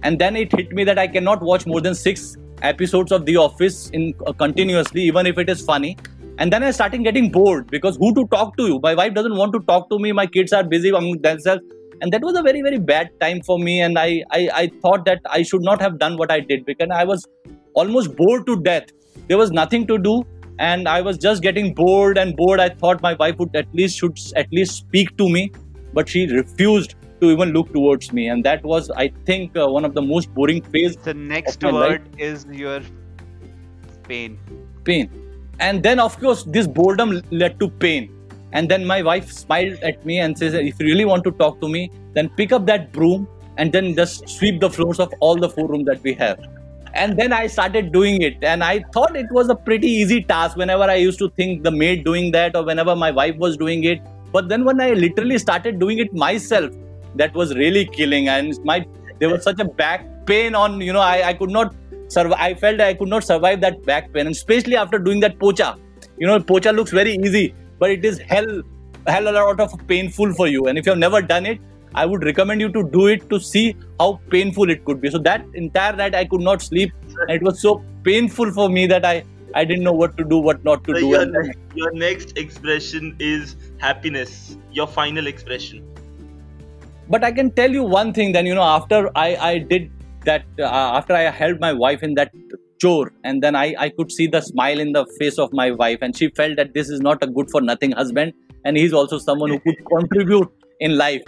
And 0.04 0.20
then 0.20 0.36
it 0.36 0.52
hit 0.52 0.74
me 0.74 0.84
that 0.84 1.00
i 1.00 1.08
cannot 1.08 1.42
watch 1.42 1.66
more 1.66 1.80
than 1.80 1.96
six 1.96 2.38
episodes 2.62 3.12
of 3.12 3.26
the 3.26 3.38
office 3.38 3.90
in 3.92 4.14
uh, 4.28 4.34
continuously 4.34 5.04
even 5.04 5.26
if 5.26 5.38
it 5.38 5.50
is 5.50 5.62
funny. 5.62 5.98
And 6.38 6.52
then 6.52 6.64
i 6.64 6.72
started 6.72 7.04
getting 7.04 7.32
bored 7.32 7.68
because 7.72 7.96
who 7.96 8.14
to 8.14 8.28
talk 8.28 8.58
to? 8.58 8.68
You 8.68 8.80
my 8.84 8.94
wife 8.94 9.14
doesn't 9.14 9.38
want 9.38 9.54
to 9.54 9.62
talk 9.62 9.90
to 9.90 10.00
me. 10.00 10.12
My 10.12 10.28
kids 10.28 10.52
are 10.52 10.64
busy 10.64 10.90
among 10.90 11.22
themselves 11.22 11.64
and 12.02 12.12
that 12.12 12.22
was 12.22 12.38
a 12.38 12.42
very 12.42 12.62
very 12.62 12.78
bad 12.78 13.10
time 13.20 13.42
for 13.42 13.58
me. 13.60 13.82
And 13.82 13.98
I, 13.98 14.24
I 14.32 14.50
i 14.54 14.68
thought 14.82 15.06
that 15.06 15.22
i 15.30 15.42
should 15.42 15.62
not 15.62 15.82
have 15.82 16.00
done 16.00 16.18
what 16.18 16.32
i 16.32 16.40
did 16.40 16.66
because 16.66 16.90
i 16.94 17.04
was 17.04 17.28
almost 17.74 18.16
bored 18.16 18.46
to 18.48 18.62
death. 18.62 18.90
There 19.28 19.38
was 19.38 19.52
nothing 19.52 19.88
to 19.88 19.98
do. 19.98 20.24
And 20.58 20.88
i 20.88 21.02
was 21.02 21.18
just 21.18 21.42
getting 21.42 21.74
bored 21.74 22.18
and 22.18 22.36
bored. 22.36 22.60
I 22.60 22.70
thought 22.70 23.02
my 23.02 23.14
wife 23.14 23.38
would 23.40 23.56
at 23.56 23.74
least 23.74 23.98
should 24.00 24.20
at 24.36 24.52
least 24.52 24.78
speak 24.78 25.18
to 25.18 25.30
me 25.30 25.52
but 25.94 26.10
she 26.10 26.28
refused 26.28 26.96
to 27.22 27.32
even 27.32 27.52
look 27.52 27.72
towards 27.74 28.12
me. 28.12 28.28
And 28.28 28.44
that 28.46 28.64
was 28.64 28.90
i 28.92 29.10
think 29.26 29.58
uh, 29.58 29.68
one 29.68 29.86
of 29.86 29.94
the 29.94 30.02
most 30.02 30.34
boring 30.34 30.62
phase 30.62 30.96
the 30.98 31.14
next 31.14 31.62
my 31.62 31.72
life. 31.72 31.90
word 31.90 32.10
is 32.18 32.46
your 32.52 32.82
pain. 34.08 34.40
Pain. 34.84 35.10
And 35.60 35.82
then 35.84 36.00
of 36.00 36.20
course 36.20 36.44
this 36.44 36.68
boredom 36.68 37.22
led 37.32 37.60
to 37.60 37.70
pain 37.70 38.15
and 38.56 38.72
then 38.72 38.86
my 38.90 39.02
wife 39.02 39.32
smiled 39.38 39.88
at 39.90 40.04
me 40.10 40.20
and 40.26 40.38
says 40.42 40.54
if 40.54 40.80
you 40.80 40.86
really 40.88 41.06
want 41.06 41.24
to 41.26 41.32
talk 41.44 41.60
to 41.62 41.68
me 41.68 41.92
then 42.14 42.30
pick 42.42 42.54
up 42.58 42.66
that 42.66 42.92
broom 42.98 43.28
and 43.58 43.72
then 43.72 43.96
just 43.96 44.30
sweep 44.30 44.62
the 44.62 44.70
floors 44.70 45.00
of 45.00 45.14
all 45.20 45.36
the 45.36 45.50
four 45.50 45.68
rooms 45.68 45.86
that 45.86 46.02
we 46.04 46.14
have. 46.14 46.40
And 46.94 47.20
then 47.20 47.34
i 47.34 47.48
started 47.48 47.92
doing 47.92 48.22
it. 48.22 48.38
And 48.42 48.64
i 48.64 48.80
thought 48.94 49.16
it 49.16 49.32
was 49.32 49.50
a 49.50 49.56
pretty 49.56 49.88
easy 49.88 50.24
task 50.24 50.56
whenever 50.56 50.84
i 50.84 50.96
used 50.96 51.20
to 51.20 51.30
think 51.32 51.64
the 51.64 51.72
maid 51.72 52.06
doing 52.06 52.32
that 52.32 52.56
or 52.56 52.64
whenever 52.64 52.96
my 52.96 53.12
wife 53.12 53.36
was 53.38 53.58
doing 53.58 53.84
it. 53.84 54.02
But 54.32 54.48
then 54.48 54.64
when 54.64 54.80
i 54.80 54.92
literally 54.92 55.38
started 55.38 55.80
doing 55.80 56.00
it 56.06 56.14
myself 56.14 56.72
that 57.16 57.34
was 57.34 57.56
really 57.56 57.86
killing. 57.86 58.30
And 58.30 58.58
my 58.64 58.86
there 59.20 59.30
was 59.30 59.44
such 59.44 59.60
a 59.60 59.66
back 59.66 60.08
pain 60.26 60.56
on 60.56 60.80
you 60.82 60.94
know 60.94 61.02
i, 61.02 61.28
I 61.28 61.34
could 61.34 61.50
not 61.50 61.76
survive 62.08 62.40
i 62.40 62.54
felt 62.54 62.82
i 62.82 62.94
could 62.94 63.10
not 63.10 63.26
survive 63.26 63.60
that 63.68 63.84
back 63.84 64.14
pain. 64.14 64.28
And 64.28 64.36
especially 64.36 64.78
after 64.78 64.98
doing 64.98 65.20
that 65.28 65.38
pocha. 65.40 65.78
You 66.18 66.28
know 66.28 66.40
pocha 66.40 66.74
looks 66.74 66.92
very 66.92 67.16
easy 67.16 67.54
but 67.80 67.92
it 67.92 68.06
is 68.06 68.20
hell 68.34 68.50
hell 69.08 69.28
a 69.32 69.34
lot 69.38 69.60
of 69.60 69.74
painful 69.88 70.34
for 70.34 70.48
you 70.48 70.68
and 70.68 70.78
if 70.78 70.86
you 70.86 70.92
have 70.92 71.00
never 71.00 71.22
done 71.22 71.46
it 71.46 71.60
i 71.94 72.06
would 72.06 72.24
recommend 72.24 72.62
you 72.62 72.70
to 72.78 72.84
do 72.96 73.08
it 73.08 73.30
to 73.30 73.40
see 73.40 73.66
how 74.00 74.10
painful 74.36 74.70
it 74.76 74.84
could 74.86 75.00
be 75.02 75.10
so 75.16 75.20
that 75.28 75.46
entire 75.54 75.96
night 76.02 76.16
i 76.16 76.26
could 76.26 76.42
not 76.42 76.62
sleep 76.62 76.92
and 77.28 77.32
it 77.32 77.44
was 77.44 77.62
so 77.62 77.74
painful 78.04 78.52
for 78.60 78.68
me 78.78 78.86
that 78.94 79.06
i 79.06 79.16
i 79.54 79.64
didn't 79.64 79.84
know 79.90 79.98
what 80.04 80.18
to 80.18 80.24
do 80.24 80.38
what 80.48 80.64
not 80.70 80.84
to 80.84 80.94
So 80.96 81.00
do 81.00 81.08
your, 81.10 81.26
ne- 81.26 81.54
your 81.76 81.92
next 81.94 82.38
expression 82.38 83.16
is 83.20 83.56
happiness. 83.78 84.58
Your 84.72 84.88
final 84.88 85.28
expression. 85.28 85.84
but 87.14 87.24
i 87.28 87.32
can 87.38 87.50
tell 87.58 87.72
you 87.78 87.84
one 87.84 88.12
thing 88.18 88.32
then 88.36 88.48
you 88.50 88.56
know 88.60 88.68
after 88.76 89.00
i 89.24 89.28
i 89.48 89.58
did 89.72 89.84
that 90.30 90.46
uh, 90.60 90.70
after 91.00 91.14
i 91.18 91.22
held 91.40 91.60
my 91.66 91.72
wife 91.82 92.04
in 92.08 92.16
that 92.20 92.32
chore. 92.80 93.12
And 93.24 93.42
then 93.42 93.56
i 93.56 93.76
i 93.80 93.90
could 93.90 94.12
see 94.12 94.28
the 94.28 94.42
smile 94.42 94.80
in 94.80 94.92
the 94.92 95.06
face 95.20 95.38
of 95.38 95.54
my 95.54 95.72
wife 95.72 96.00
and 96.02 96.16
she 96.16 96.30
felt 96.30 96.56
that 96.58 96.74
this 96.74 96.90
is 96.90 97.02
not 97.02 97.24
a 97.24 97.28
good 97.28 97.50
for 97.50 97.62
nothing 97.62 97.92
husband 97.92 98.34
and 98.64 98.78
he's 98.78 98.94
also 98.94 99.18
someone 99.18 99.50
who 99.50 99.60
could 99.60 99.86
contribute 99.96 100.52
in 100.80 100.98
life. 100.98 101.24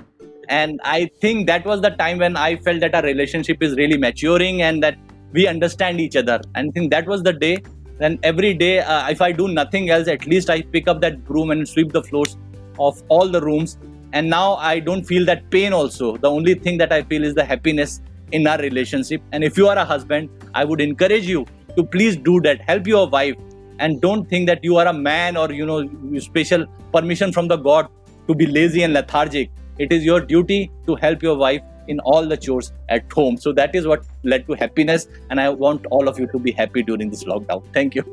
And 0.50 0.80
i 0.84 1.10
think 1.22 1.48
that 1.48 1.66
was 1.66 1.82
the 1.82 1.90
time 2.02 2.20
when 2.20 2.38
i 2.38 2.56
felt 2.56 2.80
that 2.82 2.96
our 2.96 3.04
relationship 3.04 3.62
is 3.62 3.76
really 3.76 3.98
maturing 3.98 4.62
and 4.62 4.82
that 4.84 4.98
we 5.34 5.48
understand 5.48 6.00
each 6.00 6.16
other. 6.16 6.40
And 6.56 6.70
i 6.70 6.72
think 6.72 6.92
that 6.92 7.08
was 7.08 7.24
the 7.24 7.34
day 7.34 7.58
then 8.00 8.20
every 8.24 8.54
day 8.54 8.80
uh, 8.80 9.10
if 9.10 9.22
i 9.22 9.32
do 9.32 9.48
nothing 9.48 9.90
else 9.90 10.08
at 10.08 10.26
least 10.26 10.50
i 10.50 10.62
pick 10.62 10.88
up 10.88 11.02
that 11.02 11.24
broom 11.26 11.52
and 11.52 11.68
sweep 11.68 11.92
the 11.92 12.04
floors 12.04 12.38
of 12.80 13.02
all 13.10 13.28
the 13.28 13.42
rooms. 13.42 13.78
And 14.14 14.30
now 14.30 14.56
i 14.56 14.80
don't 14.80 15.04
feel 15.04 15.26
that 15.26 15.50
pain 15.50 15.74
also. 15.74 16.16
The 16.18 16.30
only 16.30 16.54
thing 16.54 16.78
that 16.78 16.94
i 16.94 17.02
feel 17.04 17.24
is 17.24 17.34
the 17.36 17.44
happiness 17.44 18.02
in 18.32 18.48
our 18.48 18.58
relationship. 18.60 19.22
And 19.32 19.44
if 19.44 19.58
you 19.58 19.68
are 19.68 19.78
a 19.78 19.86
husband 19.86 20.30
i 20.54 20.64
would 20.66 20.82
encourage 20.82 21.28
you 21.28 21.46
to 21.76 21.84
please 21.84 22.18
do 22.18 22.42
that. 22.42 22.62
Help 22.62 22.88
your 22.88 23.08
wife. 23.08 23.36
And 23.80 24.02
don't 24.02 24.28
think 24.28 24.48
that 24.48 24.64
you 24.64 24.78
are 24.78 24.88
a 24.88 24.94
man 24.94 25.38
or 25.38 25.52
you 25.52 25.66
know 25.66 26.20
special 26.20 26.66
permission 26.92 27.32
from 27.32 27.48
the 27.48 27.58
god 27.58 27.90
to 28.28 28.36
be 28.36 28.48
lazy 28.48 28.84
and 28.84 28.94
lethargic. 28.94 29.52
It 29.78 29.92
is 29.92 30.04
your 30.04 30.20
duty 30.20 30.72
to 30.88 30.96
help 30.96 31.22
your 31.22 31.36
wife 31.36 31.62
in 31.88 32.00
all 32.00 32.28
the 32.28 32.36
chores 32.36 32.74
at 32.90 33.12
home. 33.12 33.38
So 33.38 33.54
that 33.54 33.76
is 33.76 33.88
what 33.88 34.04
led 34.24 34.48
to 34.48 34.54
happiness. 34.54 35.08
And 35.30 35.40
i 35.40 35.50
want 35.50 35.86
all 35.92 36.08
of 36.08 36.20
you 36.20 36.28
to 36.28 36.40
be 36.40 36.52
happy 36.52 36.84
during 36.84 37.10
this 37.10 37.24
lockdown. 37.24 37.64
Thank 37.74 37.96
you. 37.96 38.04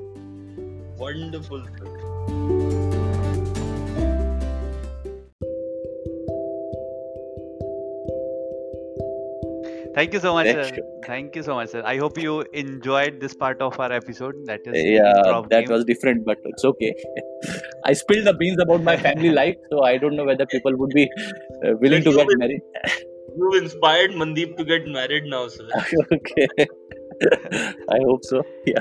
Wonderful. 0.98 1.66
Thank 10.05 10.14
you 10.14 10.21
so 10.21 10.33
much 10.35 10.47
sir. 10.47 10.71
you. 10.77 10.85
thank 11.07 11.37
you 11.37 11.43
so 11.43 11.55
much 11.55 11.71
sir. 11.71 11.83
I 11.85 11.97
hope 11.97 12.19
you 12.19 12.40
enjoyed 12.53 13.21
this 13.21 13.35
part 13.35 13.62
of 13.62 13.79
our 13.81 13.93
episode. 13.93 14.35
That 14.45 14.61
is 14.67 14.85
yeah 14.85 15.12
that 15.51 15.51
game. 15.51 15.71
was 15.71 15.85
different 15.85 16.25
but 16.27 16.38
it's 16.45 16.64
okay. 16.73 16.95
I 17.85 17.95
spilled 17.95 18.27
the 18.27 18.35
beans 18.35 18.61
about 18.61 18.83
my 18.83 18.97
family 18.97 19.31
life 19.40 19.57
so 19.71 19.83
i 19.85 19.97
don't 19.97 20.17
know 20.17 20.25
whether 20.25 20.47
people 20.47 20.77
would 20.77 20.95
be 21.01 21.09
uh, 21.64 21.75
willing 21.81 22.05
to 22.05 22.14
get 22.21 22.27
married. 22.37 22.62
You've 23.37 23.62
inspired 23.62 24.12
Mandeep 24.12 24.57
to 24.59 24.64
get 24.64 24.87
married 24.87 25.25
now, 25.25 25.49
sir. 25.49 25.69
okay. 26.12 26.49
I 27.88 27.99
hope 28.05 28.25
so 28.25 28.43
yeah. 28.67 28.81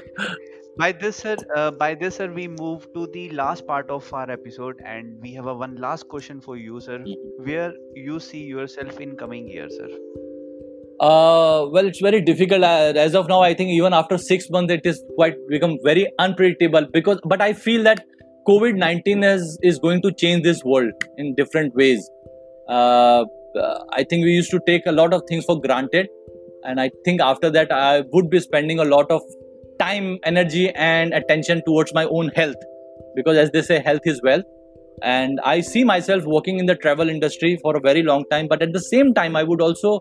By 0.77 0.91
this 0.91 1.17
sir 1.17 1.37
uh, 1.55 1.71
by 1.71 1.93
this 1.95 2.15
sir 2.15 2.27
we 2.31 2.47
move 2.47 2.87
to 2.93 3.07
the 3.15 3.29
last 3.41 3.65
part 3.67 3.89
of 3.89 4.11
our 4.13 4.29
episode 4.29 4.81
and 4.85 5.19
we 5.21 5.33
have 5.33 5.47
a 5.47 5.53
one 5.53 5.75
last 5.87 6.07
question 6.07 6.41
for 6.41 6.57
you 6.57 6.79
sir. 6.89 7.03
Where 7.51 7.73
you 7.95 8.19
see 8.19 8.43
yourself 8.43 8.99
in 8.99 9.15
coming 9.23 9.47
years 9.47 9.77
sir 9.77 9.89
Uh, 10.99 11.67
well, 11.71 11.85
it's 11.85 11.99
very 11.99 12.21
difficult. 12.21 12.63
Uh, 12.63 12.93
as 12.95 13.15
of 13.15 13.27
now, 13.27 13.41
I 13.41 13.53
think 13.53 13.69
even 13.69 13.93
after 13.93 14.17
six 14.17 14.49
months, 14.49 14.73
it 14.73 14.85
is 14.85 15.03
quite 15.15 15.35
become 15.49 15.77
very 15.83 16.07
unpredictable. 16.19 16.87
Because, 16.93 17.19
but 17.25 17.41
I 17.41 17.53
feel 17.53 17.83
that 17.83 18.05
COVID 18.47 18.75
nineteen 18.75 19.23
is 19.23 19.57
is 19.61 19.79
going 19.79 20.01
to 20.03 20.11
change 20.13 20.43
this 20.43 20.63
world 20.63 20.91
in 21.17 21.35
different 21.35 21.75
ways. 21.75 22.09
Uh, 22.69 23.25
uh, 23.59 23.79
I 23.91 24.03
think 24.03 24.23
we 24.23 24.31
used 24.31 24.51
to 24.51 24.59
take 24.65 24.85
a 24.85 24.91
lot 24.91 25.13
of 25.13 25.23
things 25.27 25.45
for 25.45 25.59
granted, 25.59 26.07
and 26.63 26.79
I 26.79 26.91
think 27.03 27.21
after 27.21 27.49
that, 27.49 27.71
I 27.71 28.03
would 28.11 28.29
be 28.29 28.39
spending 28.39 28.79
a 28.79 28.85
lot 28.85 29.11
of 29.11 29.21
time, 29.79 30.19
energy, 30.23 30.69
and 30.69 31.13
attention 31.13 31.63
towards 31.65 31.93
my 31.93 32.05
own 32.05 32.29
health. 32.29 32.55
Because, 33.15 33.37
as 33.37 33.51
they 33.51 33.61
say, 33.61 33.79
health 33.79 34.01
is 34.05 34.21
wealth. 34.23 34.45
And 35.01 35.39
I 35.43 35.61
see 35.61 35.83
myself 35.83 36.23
working 36.23 36.59
in 36.59 36.67
the 36.67 36.75
travel 36.75 37.09
industry 37.09 37.57
for 37.61 37.75
a 37.75 37.79
very 37.79 38.03
long 38.03 38.23
time. 38.31 38.47
But 38.47 38.61
at 38.61 38.73
the 38.73 38.79
same 38.79 39.13
time, 39.13 39.35
I 39.35 39.43
would 39.43 39.61
also 39.61 39.99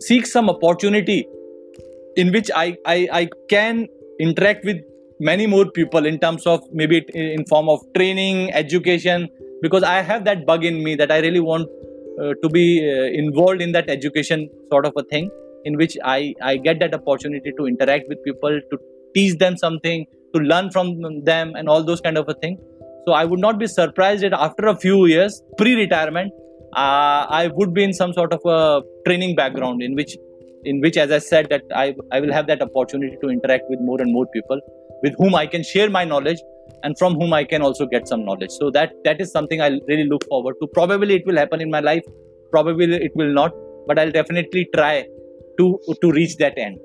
seek 0.00 0.26
some 0.26 0.48
opportunity 0.50 1.26
in 2.16 2.32
which 2.32 2.50
I, 2.54 2.76
I, 2.86 3.08
I 3.12 3.28
can 3.48 3.86
interact 4.18 4.64
with 4.64 4.78
many 5.20 5.46
more 5.46 5.70
people 5.70 6.06
in 6.06 6.18
terms 6.18 6.46
of 6.46 6.62
maybe 6.72 7.04
in 7.14 7.44
form 7.46 7.68
of 7.68 7.80
training 7.94 8.52
education 8.52 9.28
because 9.60 9.82
i 9.82 10.00
have 10.00 10.24
that 10.24 10.46
bug 10.46 10.64
in 10.64 10.82
me 10.82 10.94
that 10.94 11.10
i 11.12 11.18
really 11.20 11.40
want 11.40 11.68
uh, 12.20 12.32
to 12.42 12.48
be 12.48 12.66
uh, 12.90 13.04
involved 13.22 13.60
in 13.60 13.72
that 13.72 13.90
education 13.90 14.48
sort 14.70 14.86
of 14.86 14.94
a 14.96 15.02
thing 15.04 15.30
in 15.64 15.76
which 15.76 15.96
i 16.04 16.34
i 16.42 16.56
get 16.56 16.80
that 16.80 16.94
opportunity 16.94 17.52
to 17.58 17.66
interact 17.66 18.08
with 18.08 18.22
people 18.24 18.60
to 18.70 18.78
teach 19.14 19.36
them 19.38 19.56
something 19.56 20.06
to 20.34 20.40
learn 20.40 20.70
from 20.70 21.24
them 21.24 21.54
and 21.54 21.68
all 21.68 21.82
those 21.82 22.00
kind 22.00 22.16
of 22.16 22.28
a 22.28 22.34
thing. 22.34 22.58
So 23.06 23.12
i 23.12 23.24
would 23.24 23.40
not 23.40 23.58
be 23.58 23.66
surprised 23.66 24.22
that 24.22 24.32
after 24.32 24.66
a 24.68 24.76
few 24.76 25.06
years 25.06 25.42
pre 25.58 25.74
retirement 25.74 26.32
uh, 26.74 27.22
i 27.40 27.50
would 27.54 27.72
be 27.74 27.84
in 27.84 27.92
some 27.92 28.12
sort 28.12 28.32
of 28.32 28.40
a 28.44 28.82
training 29.06 29.34
background 29.34 29.82
in 29.82 29.94
which 29.94 30.16
in 30.64 30.80
which 30.80 30.96
as 30.96 31.10
i 31.10 31.18
said 31.18 31.48
that 31.48 31.62
i 31.74 31.94
i 32.12 32.20
will 32.20 32.32
have 32.32 32.46
that 32.46 32.62
opportunity 32.62 33.16
to 33.22 33.28
interact 33.28 33.64
with 33.68 33.80
more 33.80 34.00
and 34.00 34.12
more 34.12 34.26
people 34.34 34.60
with 35.02 35.14
whom 35.18 35.34
i 35.34 35.46
can 35.46 35.62
share 35.62 35.90
my 35.90 36.04
knowledge 36.04 36.40
and 36.82 36.98
from 36.98 37.14
whom 37.14 37.32
i 37.32 37.44
can 37.44 37.62
also 37.62 37.86
get 37.86 38.08
some 38.08 38.24
knowledge. 38.24 38.50
So 38.50 38.70
that 38.70 38.92
that 39.04 39.20
is 39.20 39.32
something 39.32 39.60
i 39.60 39.68
really 39.88 40.04
look 40.04 40.24
forward 40.24 40.56
to. 40.60 40.66
Probably 40.66 41.16
it 41.16 41.26
will 41.26 41.36
happen 41.36 41.60
in 41.60 41.70
my 41.70 41.80
life. 41.80 42.04
Probably 42.50 42.94
it 42.94 43.12
will 43.14 43.32
not 43.32 43.52
but 43.86 43.98
i'll 43.98 44.10
definitely 44.10 44.68
try 44.74 45.06
to 45.58 45.78
to 46.02 46.12
reach 46.12 46.36
that 46.36 46.58
end. 46.58 46.78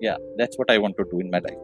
Yeah 0.00 0.16
that's 0.38 0.56
what 0.56 0.70
i 0.70 0.78
want 0.78 0.96
to 0.96 1.04
do 1.10 1.20
in 1.20 1.30
my 1.30 1.38
life. 1.38 1.58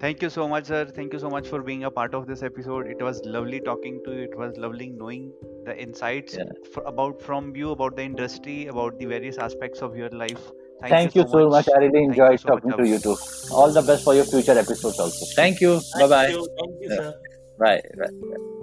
Thank 0.00 0.22
you 0.22 0.30
so 0.30 0.46
much, 0.48 0.66
sir. 0.66 0.84
Thank 0.84 1.12
you 1.12 1.18
so 1.18 1.28
much 1.28 1.48
for 1.48 1.60
being 1.62 1.84
a 1.84 1.90
part 1.90 2.14
of 2.14 2.26
this 2.26 2.42
episode. 2.42 2.86
It 2.86 3.02
was 3.02 3.20
lovely 3.24 3.60
talking 3.60 4.00
to 4.04 4.12
you. 4.12 4.22
It 4.30 4.36
was 4.38 4.56
lovely 4.56 4.90
knowing 4.90 5.32
the 5.64 5.76
insights 5.86 6.36
Yeah. 6.36 6.44
f- 6.66 6.82
about 6.86 7.20
from 7.20 7.54
you 7.56 7.72
about 7.72 7.96
the 7.96 8.04
industry, 8.04 8.66
about 8.66 8.98
the 8.98 9.06
various 9.06 9.38
aspects 9.38 9.82
of 9.88 9.96
your 9.96 10.10
life. 10.10 10.44
Thank, 10.80 10.92
Thank 10.94 11.14
you 11.16 11.26
so 11.32 11.48
much. 11.50 11.68
I 11.74 11.78
really 11.78 11.92
Thank 11.98 12.10
enjoyed 12.10 12.40
so 12.40 12.48
much, 12.54 12.62
talking 12.62 12.76
to 12.84 12.88
you 12.88 12.98
too. 13.00 13.16
All 13.50 13.72
the 13.72 13.82
best 13.82 14.04
for 14.04 14.14
your 14.14 14.24
future 14.24 14.56
episodes 14.66 15.00
also. 15.00 15.26
thank 15.34 15.60
you 15.60 15.74
bye 15.94 16.06
Thank 16.06 16.10
bye 16.16 16.28
you. 16.36 16.46
Thank 16.60 16.80
you, 16.80 16.88
Yeah. 16.90 16.96
sir. 16.96 17.12
bye 17.58 17.82
bye 18.04 18.54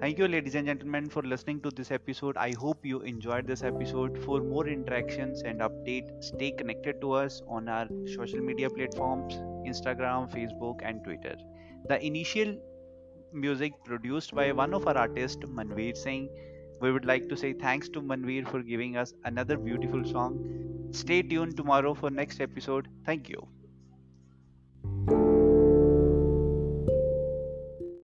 Thank 0.00 0.18
you, 0.18 0.28
ladies 0.28 0.54
and 0.54 0.66
gentlemen, 0.66 1.08
for 1.08 1.22
listening 1.22 1.60
to 1.62 1.70
this 1.70 1.90
episode. 1.90 2.36
I 2.36 2.52
hope 2.52 2.84
you 2.84 3.00
enjoyed 3.00 3.46
this 3.46 3.62
episode. 3.62 4.18
For 4.24 4.42
more 4.42 4.68
interactions 4.68 5.42
and 5.42 5.60
update, 5.60 6.22
stay 6.22 6.50
connected 6.50 7.00
to 7.00 7.12
us 7.12 7.40
on 7.48 7.66
our 7.68 7.88
social 8.14 8.40
media 8.40 8.68
platforms 8.68 9.34
Instagram, 9.66 10.30
Facebook, 10.30 10.80
and 10.82 11.02
Twitter. 11.02 11.36
The 11.88 12.04
initial 12.04 12.56
music 13.32 13.72
produced 13.84 14.34
by 14.34 14.52
one 14.52 14.74
of 14.74 14.86
our 14.86 14.98
artists, 14.98 15.42
Manveer 15.44 15.96
Singh. 15.96 16.28
We 16.80 16.92
would 16.92 17.06
like 17.06 17.30
to 17.30 17.36
say 17.36 17.54
thanks 17.54 17.88
to 17.90 18.02
Manveer 18.02 18.46
for 18.48 18.62
giving 18.62 18.98
us 18.98 19.14
another 19.24 19.56
beautiful 19.56 20.04
song. 20.04 20.88
Stay 20.90 21.22
tuned 21.22 21.56
tomorrow 21.56 21.94
for 21.94 22.10
next 22.10 22.42
episode. 22.42 22.88
Thank 23.06 23.30
you. 23.30 23.48